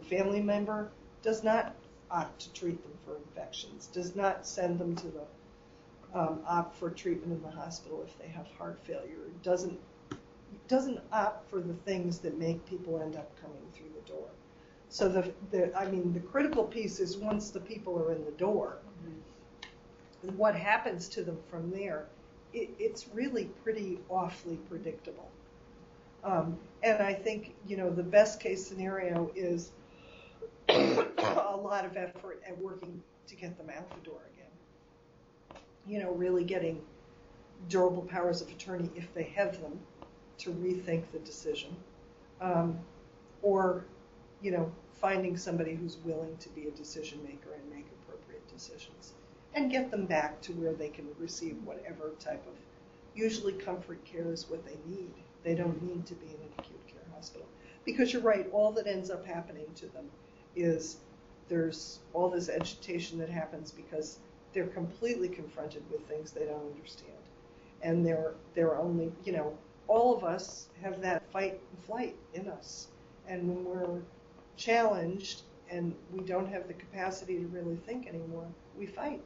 [0.00, 0.90] The family member
[1.22, 1.76] does not
[2.10, 6.90] opt to treat them for infections, does not send them to the um, opt for
[6.90, 9.78] treatment in the hospital if they have heart failure, doesn't
[10.68, 14.28] doesn't opt for the things that make people end up coming through the door.
[14.88, 18.32] So the, the I mean the critical piece is once the people are in the
[18.32, 18.78] door,
[20.36, 22.06] what happens to them from there,
[22.54, 25.28] it, it's really pretty awfully predictable.
[26.22, 29.72] Um, and I think you know the best case scenario is
[30.68, 35.60] a lot of effort at working to get them out the door again.
[35.86, 36.80] You know, really getting
[37.68, 39.78] durable powers of attorney if they have them
[40.38, 41.76] to rethink the decision,
[42.40, 42.78] um,
[43.42, 43.84] or
[44.40, 49.12] you know, finding somebody who's willing to be a decision maker and make appropriate decisions,
[49.54, 52.54] and get them back to where they can receive whatever type of,
[53.14, 55.12] usually comfort care is what they need.
[55.44, 57.46] They don't need to be in an acute care hospital
[57.84, 58.46] because you're right.
[58.52, 60.10] All that ends up happening to them
[60.56, 60.96] is
[61.48, 64.18] there's all this agitation that happens because
[64.52, 67.12] they're completely confronted with things they don't understand,
[67.82, 69.56] and they're they're only you know
[69.88, 72.88] all of us have that fight and flight in us,
[73.28, 74.00] and when we're
[74.56, 78.46] challenged and we don't have the capacity to really think anymore,
[78.78, 79.20] we fight,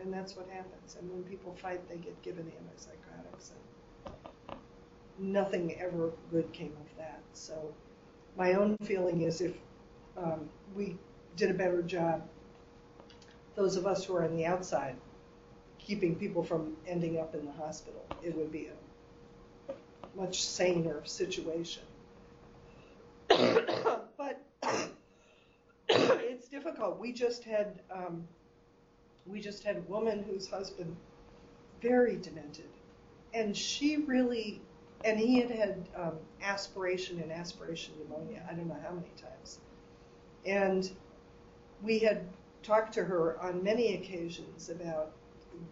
[0.00, 0.96] and that's what happens.
[0.98, 7.20] And when people fight, they get given antipsychotics, and nothing ever good came of that.
[7.32, 7.72] So
[8.36, 9.54] my own feeling is if
[10.16, 10.96] um, we
[11.36, 12.22] did a better job,
[13.54, 14.96] those of us who are on the outside,
[15.78, 18.68] keeping people from ending up in the hospital, it would be
[19.68, 19.72] a
[20.16, 21.82] much saner situation.
[23.28, 24.40] but
[25.88, 26.98] it's difficult.
[26.98, 28.26] We just had um,
[29.26, 30.96] we just had a woman whose husband
[31.80, 32.68] very demented,
[33.32, 34.60] and she really
[35.04, 38.42] and he had had um, aspiration and aspiration pneumonia.
[38.50, 39.60] I don't know how many times,
[40.46, 40.90] and
[41.82, 42.26] we had
[42.62, 45.12] talked to her on many occasions about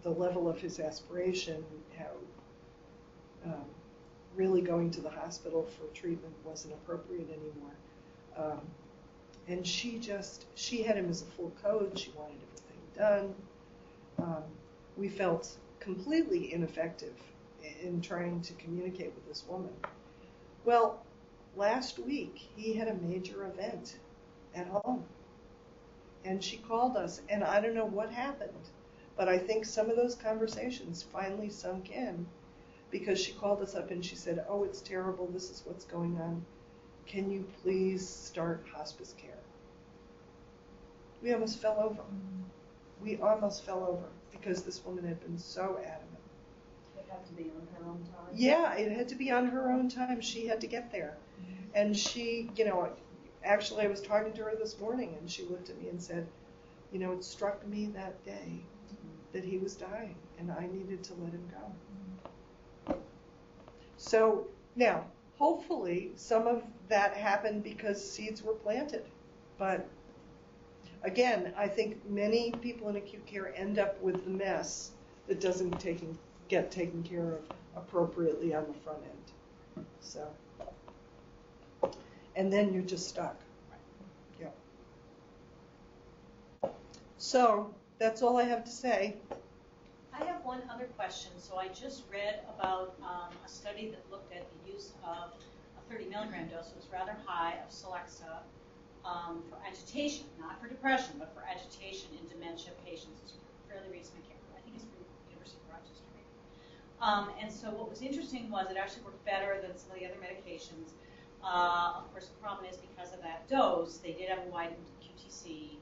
[0.03, 1.65] the level of his aspiration,
[1.99, 2.11] how
[3.47, 3.65] um,
[4.37, 7.73] really going to the hospital for treatment wasn't appropriate anymore.
[8.37, 8.61] Um,
[9.49, 11.99] and she just, she had him as a full code.
[11.99, 12.72] She wanted everything
[13.03, 13.35] done.
[14.19, 14.45] Um,
[14.97, 17.17] we felt completely ineffective
[17.83, 19.73] in trying to communicate with this woman.
[20.65, 21.05] Well,
[21.57, 23.97] last week he had a major event
[24.55, 25.05] at home.
[26.25, 28.71] And she called us, and I don't know what happened,
[29.17, 32.25] But I think some of those conversations finally sunk in
[32.93, 35.27] because she called us up and she said, Oh, it's terrible.
[35.27, 36.45] This is what's going on.
[37.07, 39.43] Can you please start hospice care?
[41.21, 42.03] We almost fell over.
[43.03, 46.09] We almost fell over because this woman had been so adamant.
[46.97, 48.35] It had to be on her own time.
[48.35, 50.21] Yeah, it had to be on her own time.
[50.21, 51.17] She had to get there.
[51.41, 51.63] Mm-hmm.
[51.75, 52.89] And she, you know,
[53.45, 56.27] actually, I was talking to her this morning and she looked at me and said,
[56.93, 59.09] You know, it struck me that day mm-hmm.
[59.33, 62.93] that he was dying and I needed to let him go.
[62.93, 63.01] Mm-hmm.
[63.97, 64.47] So
[64.77, 65.05] now,
[65.39, 69.05] hopefully, some of that happened because seeds were planted.
[69.59, 69.87] But
[71.05, 74.93] again, I think many people in acute care end up with the mess
[75.29, 77.41] that doesn't taken, get taken care of
[77.77, 79.87] appropriately on the front end.
[80.01, 80.29] So,
[82.37, 83.37] and then you're just stuck.
[84.41, 84.49] Yeah.
[87.19, 89.17] So that's all I have to say.
[90.13, 91.33] I have one other question.
[91.39, 95.33] So I just read about um, a study that looked at the use of
[95.79, 96.69] a 30 milligram dose.
[96.69, 98.43] It was rather high of Celexa
[99.05, 103.21] um, for agitation, not for depression, but for agitation in dementia patients.
[103.25, 103.35] It's
[103.69, 104.23] fairly recent.
[104.31, 106.07] I, I think it's from University of Rochester.
[107.03, 110.07] Um, and so what was interesting was it actually worked better than some of the
[110.07, 110.95] other medications.
[111.43, 114.87] Uh, of course, the problem is because of that dose, they did have a widened
[115.03, 115.75] QTC.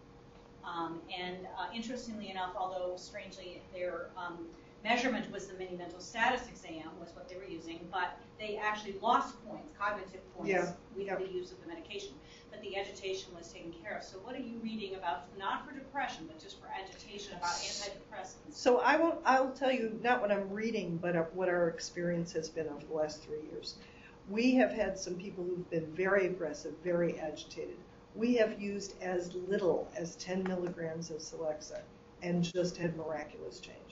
[0.65, 4.47] Um, and uh, interestingly enough, although strangely their um,
[4.83, 8.97] measurement was the mini mental status exam, was what they were using, but they actually
[9.01, 11.17] lost points, cognitive points, Yeah, with yeah.
[11.17, 12.15] the use of the medication.
[12.51, 14.03] But the agitation was taken care of.
[14.03, 18.55] So what are you reading about, not for depression, but just for agitation, about antidepressants?
[18.55, 19.21] So I will.
[19.25, 22.95] I'll tell you not what I'm reading, but what our experience has been over the
[22.95, 23.77] last three years.
[24.29, 27.77] We have had some people who've been very aggressive, very agitated.
[28.15, 31.81] We have used as little as 10 milligrams of Celexa
[32.23, 33.90] and just had miraculous changes,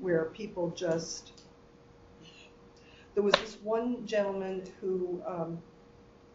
[0.00, 1.32] where people just.
[3.14, 5.58] There was this one gentleman who um,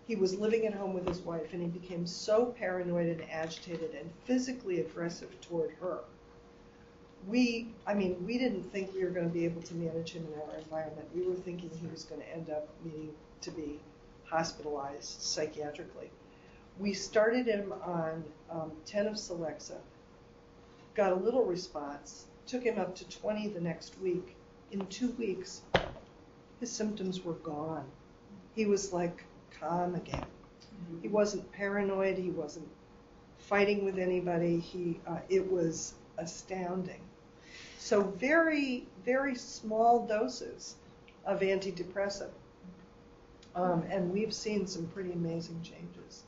[0.07, 3.93] he was living at home with his wife, and he became so paranoid and agitated
[3.95, 5.99] and physically aggressive toward her
[7.27, 10.25] we, I mean, we didn't think we were going to be able to manage him
[10.25, 11.07] in our environment.
[11.13, 13.79] We were thinking he was going to end up needing to be
[14.25, 16.09] hospitalized psychiatrically.
[16.79, 19.77] We started him on um, 10 of Celexa,
[20.95, 24.35] got a little response, took him up to 20 the next week.
[24.71, 25.61] In two weeks,
[26.59, 27.85] his symptoms were gone.
[28.55, 29.23] He was like
[29.59, 30.25] calm again.
[31.01, 32.17] He wasn't paranoid.
[32.17, 32.67] He wasn't
[33.37, 34.59] fighting with anybody.
[34.59, 37.01] He, uh, it was astounding.
[37.77, 40.75] So very, very small doses
[41.25, 42.31] of antidepressant.
[43.55, 46.23] Um, and we've seen some pretty amazing changes.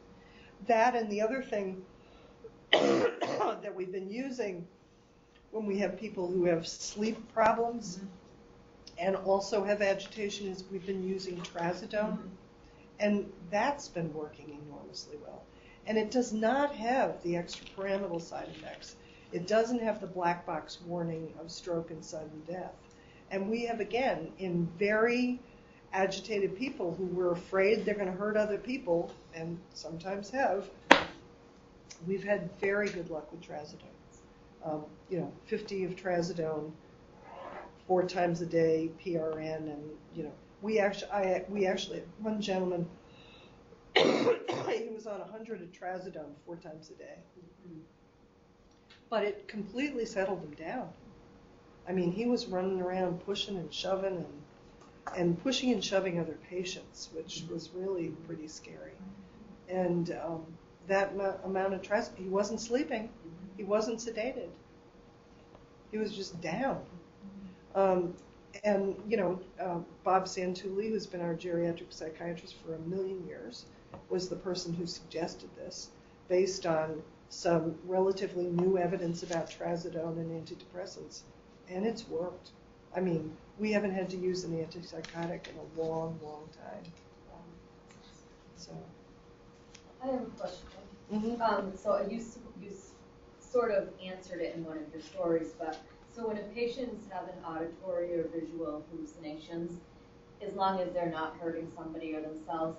[0.67, 1.83] That and the other thing
[2.71, 4.67] that we've been using
[5.51, 8.07] when we have people who have sleep problems mm-hmm.
[8.97, 12.17] and also have agitation is we've been using trazodone.
[12.17, 12.27] Mm-hmm.
[12.99, 15.41] And that's been working enormously well.
[15.87, 18.95] And it does not have the extrapyramidal side effects.
[19.31, 22.75] It doesn't have the black box warning of stroke and sudden death.
[23.31, 25.39] And we have, again, in very
[25.93, 30.69] agitated people who were afraid they're going to hurt other people, and sometimes have,
[32.05, 34.00] we've had very good luck with trazodone.
[34.63, 36.71] Um, you know, 50 of trazodone,
[37.87, 39.83] four times a day, PRN, and
[40.15, 42.87] you know, we actually, I, we actually, one gentleman,
[43.95, 47.17] he was on 100 of trazodone four times a day
[49.11, 50.89] but it completely settled him down.
[51.87, 54.41] I mean, he was running around pushing and shoving and
[55.17, 58.93] and pushing and shoving other patients, which was really pretty scary.
[59.67, 60.45] And um,
[60.87, 63.09] that mo- amount of stress, he wasn't sleeping,
[63.61, 64.49] he wasn't sedated,
[65.91, 66.81] he was just down.
[67.75, 68.15] Um,
[68.63, 73.65] and you know, uh, Bob Santulli, who's been our geriatric psychiatrist for a million years,
[74.09, 75.91] was the person who suggested this,
[76.27, 81.21] based on some relatively new evidence about trazodone and antidepressants,
[81.69, 82.49] and it's worked.
[82.95, 86.83] I mean, we haven't had to use an antipsychotic in a long, long time.
[87.31, 87.53] Um,
[88.55, 88.71] so,
[90.03, 90.67] I have a question.
[91.13, 91.39] mhm.
[91.41, 92.93] Um, so I used to s-
[93.51, 95.77] sort of answered it in one of your stories, but,
[96.13, 99.79] so when a patient's having auditory or visual hallucinations,
[100.45, 102.77] as long as they're not hurting somebody or themselves,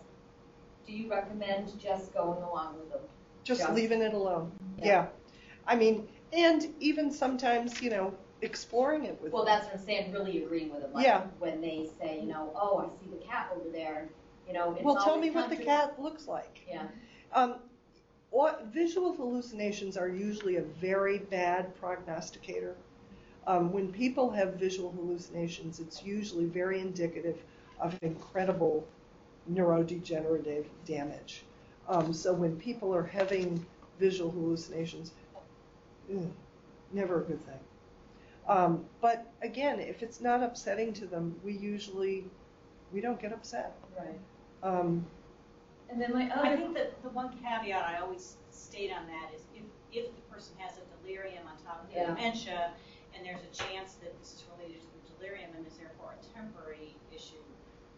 [0.86, 3.00] do you recommend just going along with them?
[3.44, 4.52] just Just- leaving it alone.
[4.78, 4.84] Yeah.
[4.86, 5.06] Yeah.
[5.66, 9.54] I mean, and even sometimes, you know, exploring it with Well, them.
[9.54, 10.92] that's what I'm saying, really agreeing with them.
[10.92, 11.22] Like, Yeah.
[11.38, 14.08] When they say, you know, oh, I see the cat over there,
[14.46, 16.60] you know, it's Well, tell me what the cat looks like.
[16.68, 16.86] Yeah,
[17.32, 17.56] Um,
[18.72, 22.74] visual hallucinations are usually a very bad prognosticator.
[23.46, 27.38] Um, when people have visual hallucinations, it's usually very indicative
[27.80, 28.86] of incredible
[29.50, 31.42] neurodegenerative damage.
[31.88, 33.64] Um, so when people are having
[33.98, 35.12] visual hallucinations,
[36.14, 36.30] ugh,
[36.92, 37.58] never a good thing.
[38.48, 42.24] Um, but again, if it's not upsetting to them, we usually
[42.92, 43.74] we don't get upset.
[43.98, 44.18] Right.
[45.92, 49.42] And then my I think that the one caveat I always state on that is
[49.54, 52.14] if, if the person has a delirium on top of their Yeah.
[52.16, 52.72] dementia,
[53.14, 56.24] and there's a chance that this is related to the delirium and is therefore a
[56.32, 57.44] temporary issue,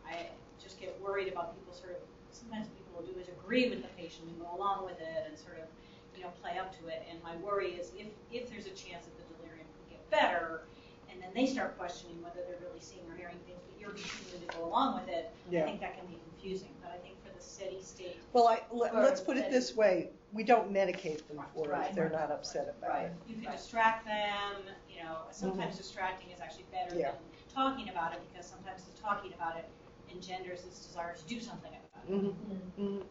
[0.04, 0.26] I
[0.58, 1.98] just get worried about people sort of,
[2.34, 5.38] sometimes people will do is agree with the patient and go along with it and
[5.38, 5.70] sort of,
[6.16, 7.06] you know, play up to it.
[7.08, 10.66] And my worry is if, if there's a chance that the delirium could get better,
[11.08, 14.42] and then they start questioning whether they're really seeing or hearing things, but you're continuing
[14.42, 15.64] to go along with it, I Yeah.
[15.64, 16.74] think that can be confusing.
[16.82, 20.42] But I think steady state well, I, let, Or us put it this way: we
[20.44, 21.90] don't medicate them for it Right.
[21.90, 23.12] if they're not upset about right, it.
[23.26, 23.56] You can Right.
[23.56, 24.56] distract them,
[24.88, 27.00] you know, sometimes distracting is actually better Mm-hmm.
[27.00, 27.12] Yeah.
[27.12, 27.20] than
[27.52, 29.66] talking about it because sometimes the talking about it
[30.10, 32.10] engenders this desire to do something about it.
[32.10, 32.72] Mhm.
[32.78, 33.02] Mhm.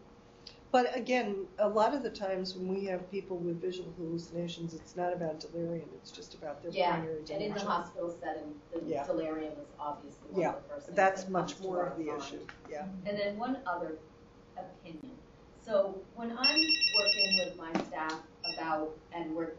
[0.72, 4.96] But again, a lot of the times when we have people with visual hallucinations, it's
[4.96, 7.70] not about delirium; it's just about their yeah, primary and in the dementia.
[7.70, 9.06] hospital setting, the Yeah.
[9.06, 11.82] delirium is obviously one Yeah, of the first things That's that much comes to more
[11.84, 12.22] our of the mind.
[12.24, 12.48] issue.
[12.68, 12.88] Yeah.
[13.06, 14.00] And then one other
[14.58, 15.16] opinion.
[15.66, 16.62] So when I'm
[16.98, 18.20] working with my staff
[18.54, 19.52] about, and we're,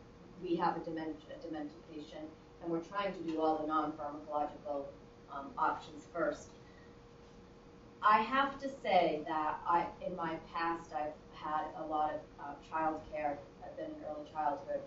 [0.42, 2.28] we have a dementia, a dementia patient,
[2.62, 4.84] and we're trying to do all the non-pharmacological
[5.32, 6.48] um, options first,
[8.02, 12.52] I have to say that I, in my past, I've had a lot of uh,
[12.70, 13.36] childcare.
[13.64, 14.80] I've been in early childhood,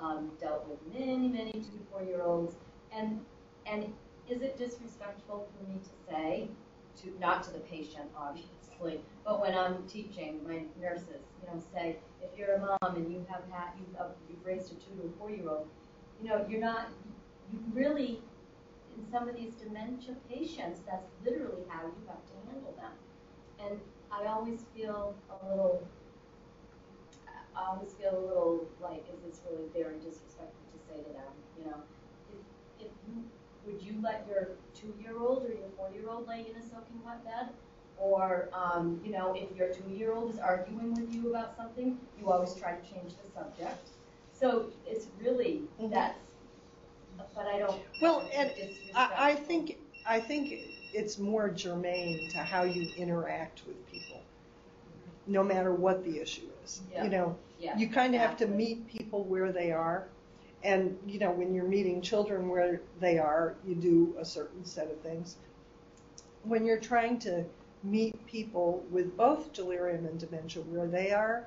[0.00, 2.54] um, dealt with many, many two to four year olds,
[2.92, 3.20] and
[3.66, 3.92] and
[4.28, 6.48] is it disrespectful for me to say
[7.02, 8.50] to not to the patient, obviously,
[9.24, 13.24] but when I'm teaching my nurses, you know, say if you're a mom and you
[13.28, 15.68] have had you've, uh, you've raised a two to a four year old,
[16.22, 16.88] you know, you're not
[17.52, 18.22] you really
[18.96, 22.92] in some of these dementia patients, that's literally how you have to handle them.
[23.58, 23.80] And
[24.10, 25.86] I always feel a little,
[27.56, 31.32] I always feel a little like, is this really very disrespectful to say to them,
[31.58, 31.80] you know?
[32.32, 33.24] If, if you,
[33.64, 37.48] would you let your two-year-old or your four-year-old lay in a soaking wet bed?
[38.02, 42.52] Or, um, you know, if your two-year-old is arguing with you about something, you always
[42.54, 43.90] try to change the subject.
[44.32, 45.92] So it's really, Mhm.
[45.92, 46.18] that's,
[47.32, 47.80] but I don't.
[48.00, 48.50] Well, and.
[48.94, 54.20] I, I think I think it's more germane to how you interact with people,
[55.28, 56.82] no matter what the issue is.
[56.92, 57.04] Yeah.
[57.04, 60.08] You know, Yeah, you kind of have to meet people where they are,
[60.64, 64.90] and you know, when you're meeting children where they are, you do a certain set
[64.90, 65.36] of things.
[66.42, 67.44] When you're trying to
[67.84, 71.46] meet people with both delirium and dementia where they are,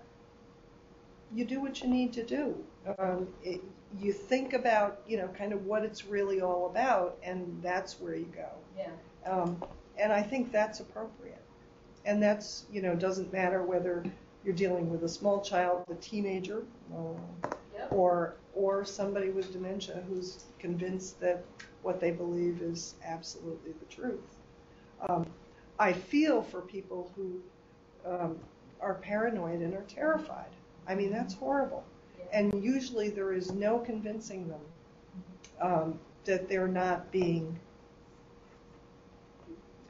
[1.34, 2.56] you do what you need to do.
[2.98, 3.62] Um, it,
[4.00, 8.16] you think about, you know, kind of what it's really all about, and that's where
[8.16, 8.50] you go.
[8.78, 8.92] Yeah,
[9.30, 9.64] Um,
[9.98, 11.42] and I think that's appropriate.
[12.06, 14.04] And that's, you know, doesn't matter whether
[14.44, 16.64] you're dealing with a small child, a teenager,
[16.94, 17.92] uh, Yep.
[17.92, 21.44] or or somebody with dementia who's convinced that
[21.82, 24.38] what they believe is absolutely the truth.
[25.10, 25.26] Um,
[25.80, 27.42] I feel for people who
[28.10, 28.38] um,
[28.80, 30.50] are paranoid and are terrified.
[30.88, 31.84] I mean, that's horrible.
[32.20, 32.40] yeah.
[32.40, 34.62] And usually there is no convincing them
[35.60, 37.60] um, that they're not being.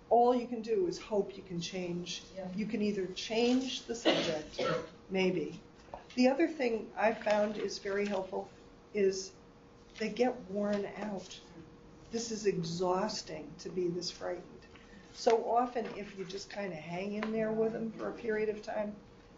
[0.10, 2.24] All you can do is hope you can change.
[2.36, 2.46] Yeah.
[2.56, 4.62] You can either change the subject,
[5.10, 5.60] maybe.
[6.16, 8.48] The other thing I found is very helpful
[8.94, 9.32] is
[10.00, 11.38] they get worn out.
[12.12, 14.44] This is exhausting to be this frightened.
[15.16, 18.50] So often, if you just kind of hang in there with them for a period
[18.50, 18.94] of time,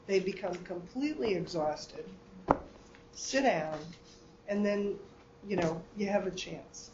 [0.07, 2.03] they become completely exhausted,
[3.13, 3.77] sit down,
[4.47, 4.95] and then,
[5.47, 6.89] you know, you have a chance.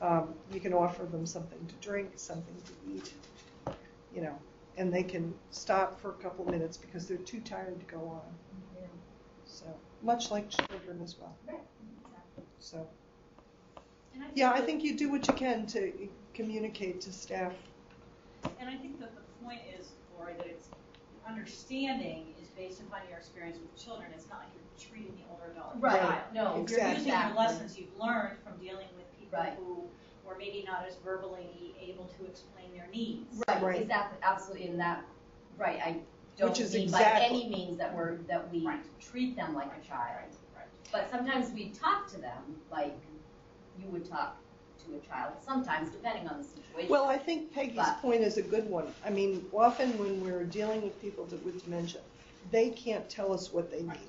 [0.00, 3.12] Um, you can offer them something to drink, something to eat,
[4.14, 4.38] you know,
[4.76, 8.34] and they can stop for a couple minutes because they're too tired to go on.
[8.80, 8.86] Yeah.
[9.46, 9.66] So,
[10.02, 11.36] much like children as well.
[11.46, 11.60] Right,
[12.06, 12.44] exactly.
[12.60, 12.86] So,
[14.14, 15.92] And yeah, I think you do what you can to
[16.34, 17.52] communicate to staff.
[18.60, 20.68] And I think that the point is, Lori, that it's
[21.28, 24.10] understanding is based upon your experience with children.
[24.14, 26.22] It's not like you're treating the older adult as a Right, child.
[26.34, 27.04] no, You're Exactly.
[27.04, 29.54] using the lessons you've learned from dealing with people Right.
[29.54, 29.88] who
[30.24, 33.42] were maybe not as verbally able to explain their needs.
[33.48, 33.62] Right.
[33.62, 35.04] Right, exactly, absolutely, and that,
[35.56, 36.00] right, I
[36.36, 38.80] don't Which is mean by exactly- any means that we're, that we Right.
[39.00, 40.30] treat them like a child.
[40.56, 40.66] Right.
[40.90, 42.96] But sometimes we talk to them like
[43.78, 44.36] you would talk
[44.86, 46.90] to a child, sometimes depending on the situation.
[46.90, 48.92] Well, I think Peggy's But- point is a good one.
[49.04, 52.00] I mean, often when we're dealing with people with dementia,
[52.50, 54.08] they can't tell us what they need.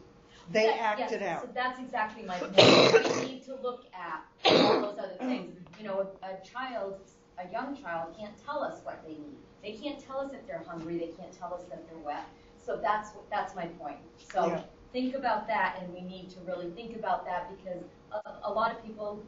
[0.52, 1.42] They That- act yes, it out.
[1.44, 2.56] So that's exactly my point.
[2.58, 5.58] We need to look at all those other things.
[5.80, 7.00] You know, a, a child,
[7.38, 9.38] a young child can't tell us what they need.
[9.62, 12.26] They can't tell us if they're hungry, they can't tell us that they're wet.
[12.58, 13.98] So that's, what- that's my point.
[14.18, 14.62] So Yeah.
[14.92, 18.72] think about that and we need to really think about that because a, a lot
[18.72, 19.24] of people,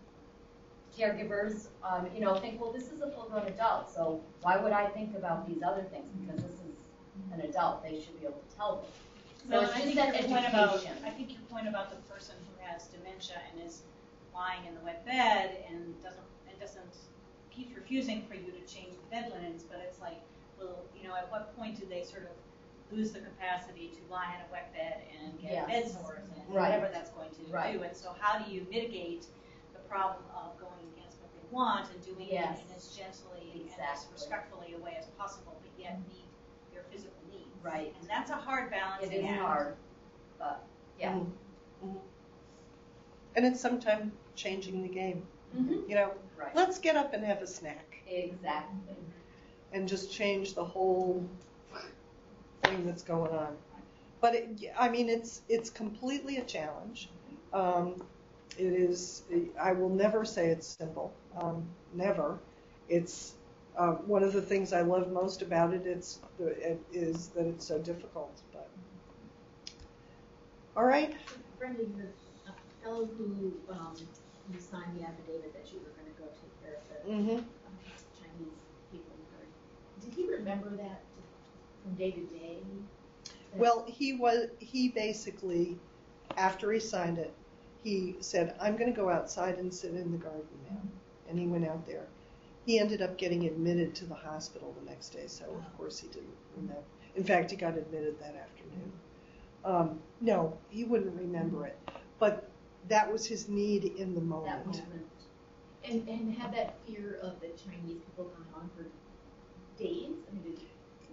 [0.97, 4.87] caregivers, um, you know, think, well, this is a full-grown adult, so why would I
[4.87, 6.05] think about these other things?
[6.25, 6.75] Because this is
[7.33, 8.85] an adult, they should be able to tell them.
[9.43, 10.87] So No, it's I just think that your point about.
[11.05, 13.81] I think your point about the person who has dementia and is
[14.33, 16.95] lying in the wet bed and doesn't, and doesn't,
[17.51, 20.19] keeps refusing for you to change the bed linens, but it's like,
[20.57, 24.33] well, you know, at what point do they sort of lose the capacity to lie
[24.35, 26.69] in a wet bed and get bed sores and Right.
[26.69, 27.73] whatever that's going to Right.
[27.77, 27.83] do?
[27.83, 29.25] And so how do you mitigate
[29.89, 34.07] problem of going against what they want and doing it in as gently and as
[34.11, 36.25] respectfully a way as possible, but yet meet
[36.71, 37.47] their physical needs?
[37.61, 37.95] Right.
[37.99, 39.41] And that's a hard It balancing is act.
[39.41, 39.77] hard,
[40.37, 40.63] but,
[40.97, 41.13] yeah.
[41.13, 41.31] Mhm.
[41.83, 42.01] Mhm.
[43.35, 45.27] And it's sometimes changing the game.
[45.53, 45.87] Mhm.
[45.89, 46.55] You know, Right.
[46.55, 48.95] let's get up and have a snack Exactly.
[49.71, 51.29] and just change the whole
[52.61, 53.57] thing that's going on.
[54.21, 57.09] But it, I mean, it's it's completely a challenge.
[57.53, 58.07] Um,
[58.57, 59.23] it is.
[59.59, 61.13] I will never say it's simple.
[61.39, 62.39] Um, never.
[62.87, 63.35] It's
[63.77, 65.85] uh, one of the things I love most about it.
[65.85, 68.41] It's it is that it's so difficult.
[68.53, 68.69] But
[70.75, 71.15] all right.
[71.57, 71.83] Brenda,
[72.47, 72.51] uh,
[72.81, 74.07] fellow who, um,
[74.47, 77.39] you signed the affidavit that you were gonna go take care of the Mm-hmm.
[77.67, 77.79] um,
[78.17, 78.59] Chinese
[78.91, 79.47] people the.
[79.99, 81.05] Did he remember that
[81.81, 82.63] from day to day?
[83.55, 85.79] Well, he was he basically
[86.37, 87.33] after he signed it,
[87.85, 90.81] he said, "I'm going to go outside and sit in the garden now,"
[91.29, 92.07] and he went out there.
[92.65, 96.07] He ended up getting admitted to the hospital the next day, so of course he
[96.07, 96.81] didn't remember.
[97.15, 98.91] In fact, he got admitted that afternoon.
[99.63, 101.77] Um, no, he wouldn't remember it,
[102.19, 102.49] but
[102.89, 104.65] that was his need in the That moment.
[104.65, 105.05] moment.
[105.83, 108.85] And, and had that fear of the Chinese people gone on for
[109.81, 110.09] days?
[110.29, 110.59] I mean, did,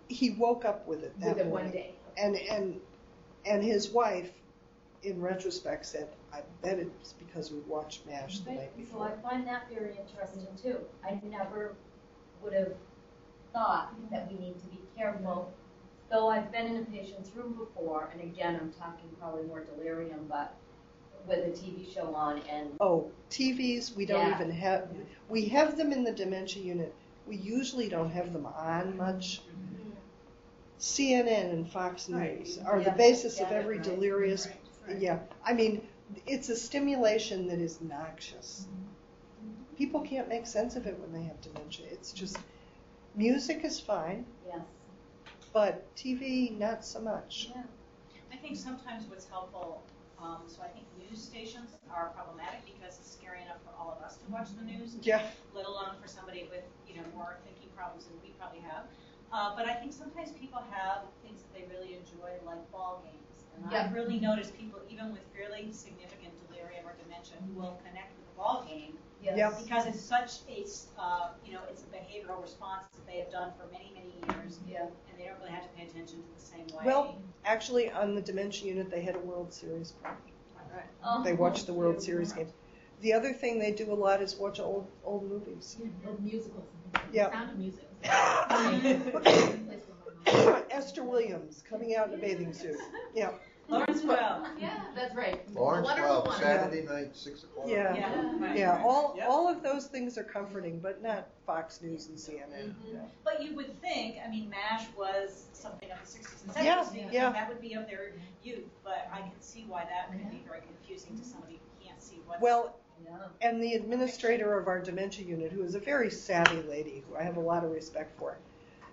[0.09, 1.66] He woke up with it that with it morning.
[1.66, 1.95] one day?
[2.16, 2.81] and and
[3.45, 4.31] and his wife,
[5.03, 9.11] in retrospect, said, "I bet it's because we watched MASH the night Right, so I
[9.11, 10.78] before." find that very interesting too.
[11.05, 11.74] I never
[12.43, 12.72] would have
[13.53, 15.53] thought that we need to be careful.
[16.11, 20.26] Though I've been in a patient's room before, and again, I'm talking probably more delirium,
[20.28, 20.55] but
[21.26, 24.35] with a TV show on and Oh, TVs, we don't Yeah.
[24.35, 24.89] even have.
[25.28, 26.95] We have them in the dementia unit.
[27.26, 29.43] We usually don't have them on much.
[29.47, 29.91] Mm-hmm.
[30.78, 32.39] CNN and Fox Right.
[32.41, 34.47] News are the Yeah, basis of yeah, every right, delirious.
[34.49, 34.57] right,
[34.89, 34.99] right.
[34.99, 35.87] Yeah, I mean,
[36.27, 38.67] it's a stimulation that is noxious.
[39.77, 41.87] People can't make sense of it when they have dementia.
[41.91, 42.39] It's just
[43.15, 44.61] music is fine, yes,
[45.53, 47.49] but TV not so much.
[47.55, 47.63] yeah.
[48.33, 49.83] I think sometimes what's helpful,
[50.19, 54.03] um, so I think news stations are problematic because it's scary enough for all of
[54.03, 55.31] us to watch the news, Yeah.
[55.55, 58.85] let alone for somebody with, you know, more thinking problems than we probably have.
[59.33, 63.32] Uh, but I think sometimes people have things that they really enjoy, like ball games.
[63.57, 63.84] And Yeah.
[63.84, 68.26] I've really noticed people, even with fairly significant delirium or dementia, who will connect with
[68.26, 69.36] the ball game Yes.
[69.36, 69.50] Yeah.
[69.62, 73.30] because it's such a, s- uh, you know, it's a behavioral response that they have
[73.30, 74.86] done for many, many years, Yeah.
[75.09, 76.84] and they don't really have to pay attention to the same way.
[76.84, 80.32] Well, actually, on the dementia unit, they had a World Series party.
[81.05, 82.05] Oh, They watch the World cute.
[82.05, 82.53] Series games.
[83.00, 85.76] The other thing they do a lot is watch old old movies.
[85.80, 86.64] Yeah, or musicals.
[86.92, 87.30] The Yeah.
[87.30, 87.88] Sound of music.
[90.70, 92.77] Esther Williams coming out in a bathing suit.
[93.14, 93.31] Yeah,
[93.68, 94.47] Lawrence Welk.
[94.59, 95.41] Yeah, that's right.
[95.55, 96.41] Lawrence Wonderful Welk, one.
[96.41, 97.66] Saturday night, six o'clock.
[97.68, 98.57] yeah, Yeah, right.
[98.59, 98.83] yeah.
[98.85, 99.29] All Yep.
[99.29, 102.68] all of those things are comforting, but not Fox News and CNN.
[102.70, 102.75] Mhm.
[102.93, 102.99] Yeah.
[103.25, 106.85] But you would think, I mean, MASH was something of the 60s and 70s, Yeah,
[106.85, 107.33] so yeah.
[107.33, 108.12] that would be of their
[108.43, 112.03] youth, but I can see why that could be very confusing to somebody who can't
[112.03, 112.41] see what's.
[112.41, 113.18] Well, Yeah.
[113.43, 117.23] and the administrator of our dementia unit, who is a very savvy lady, who I
[117.23, 118.39] have a lot of respect for,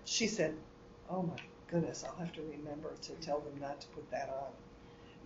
[0.04, 0.54] she said,
[1.10, 1.36] "Oh my
[1.68, 4.52] goodness, I'll have to remember to tell them not to put that on."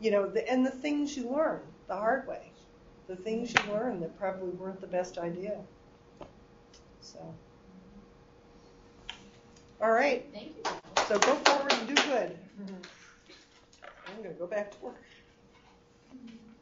[0.01, 2.53] You know, the, and the things you learn the hard way,
[3.07, 5.61] the things you learn that probably weren't the best idea.
[7.01, 7.35] So,
[9.81, 10.63] all right, Thank you.
[11.07, 12.39] so go forward and do good.
[14.09, 15.03] I'm going to go back to work.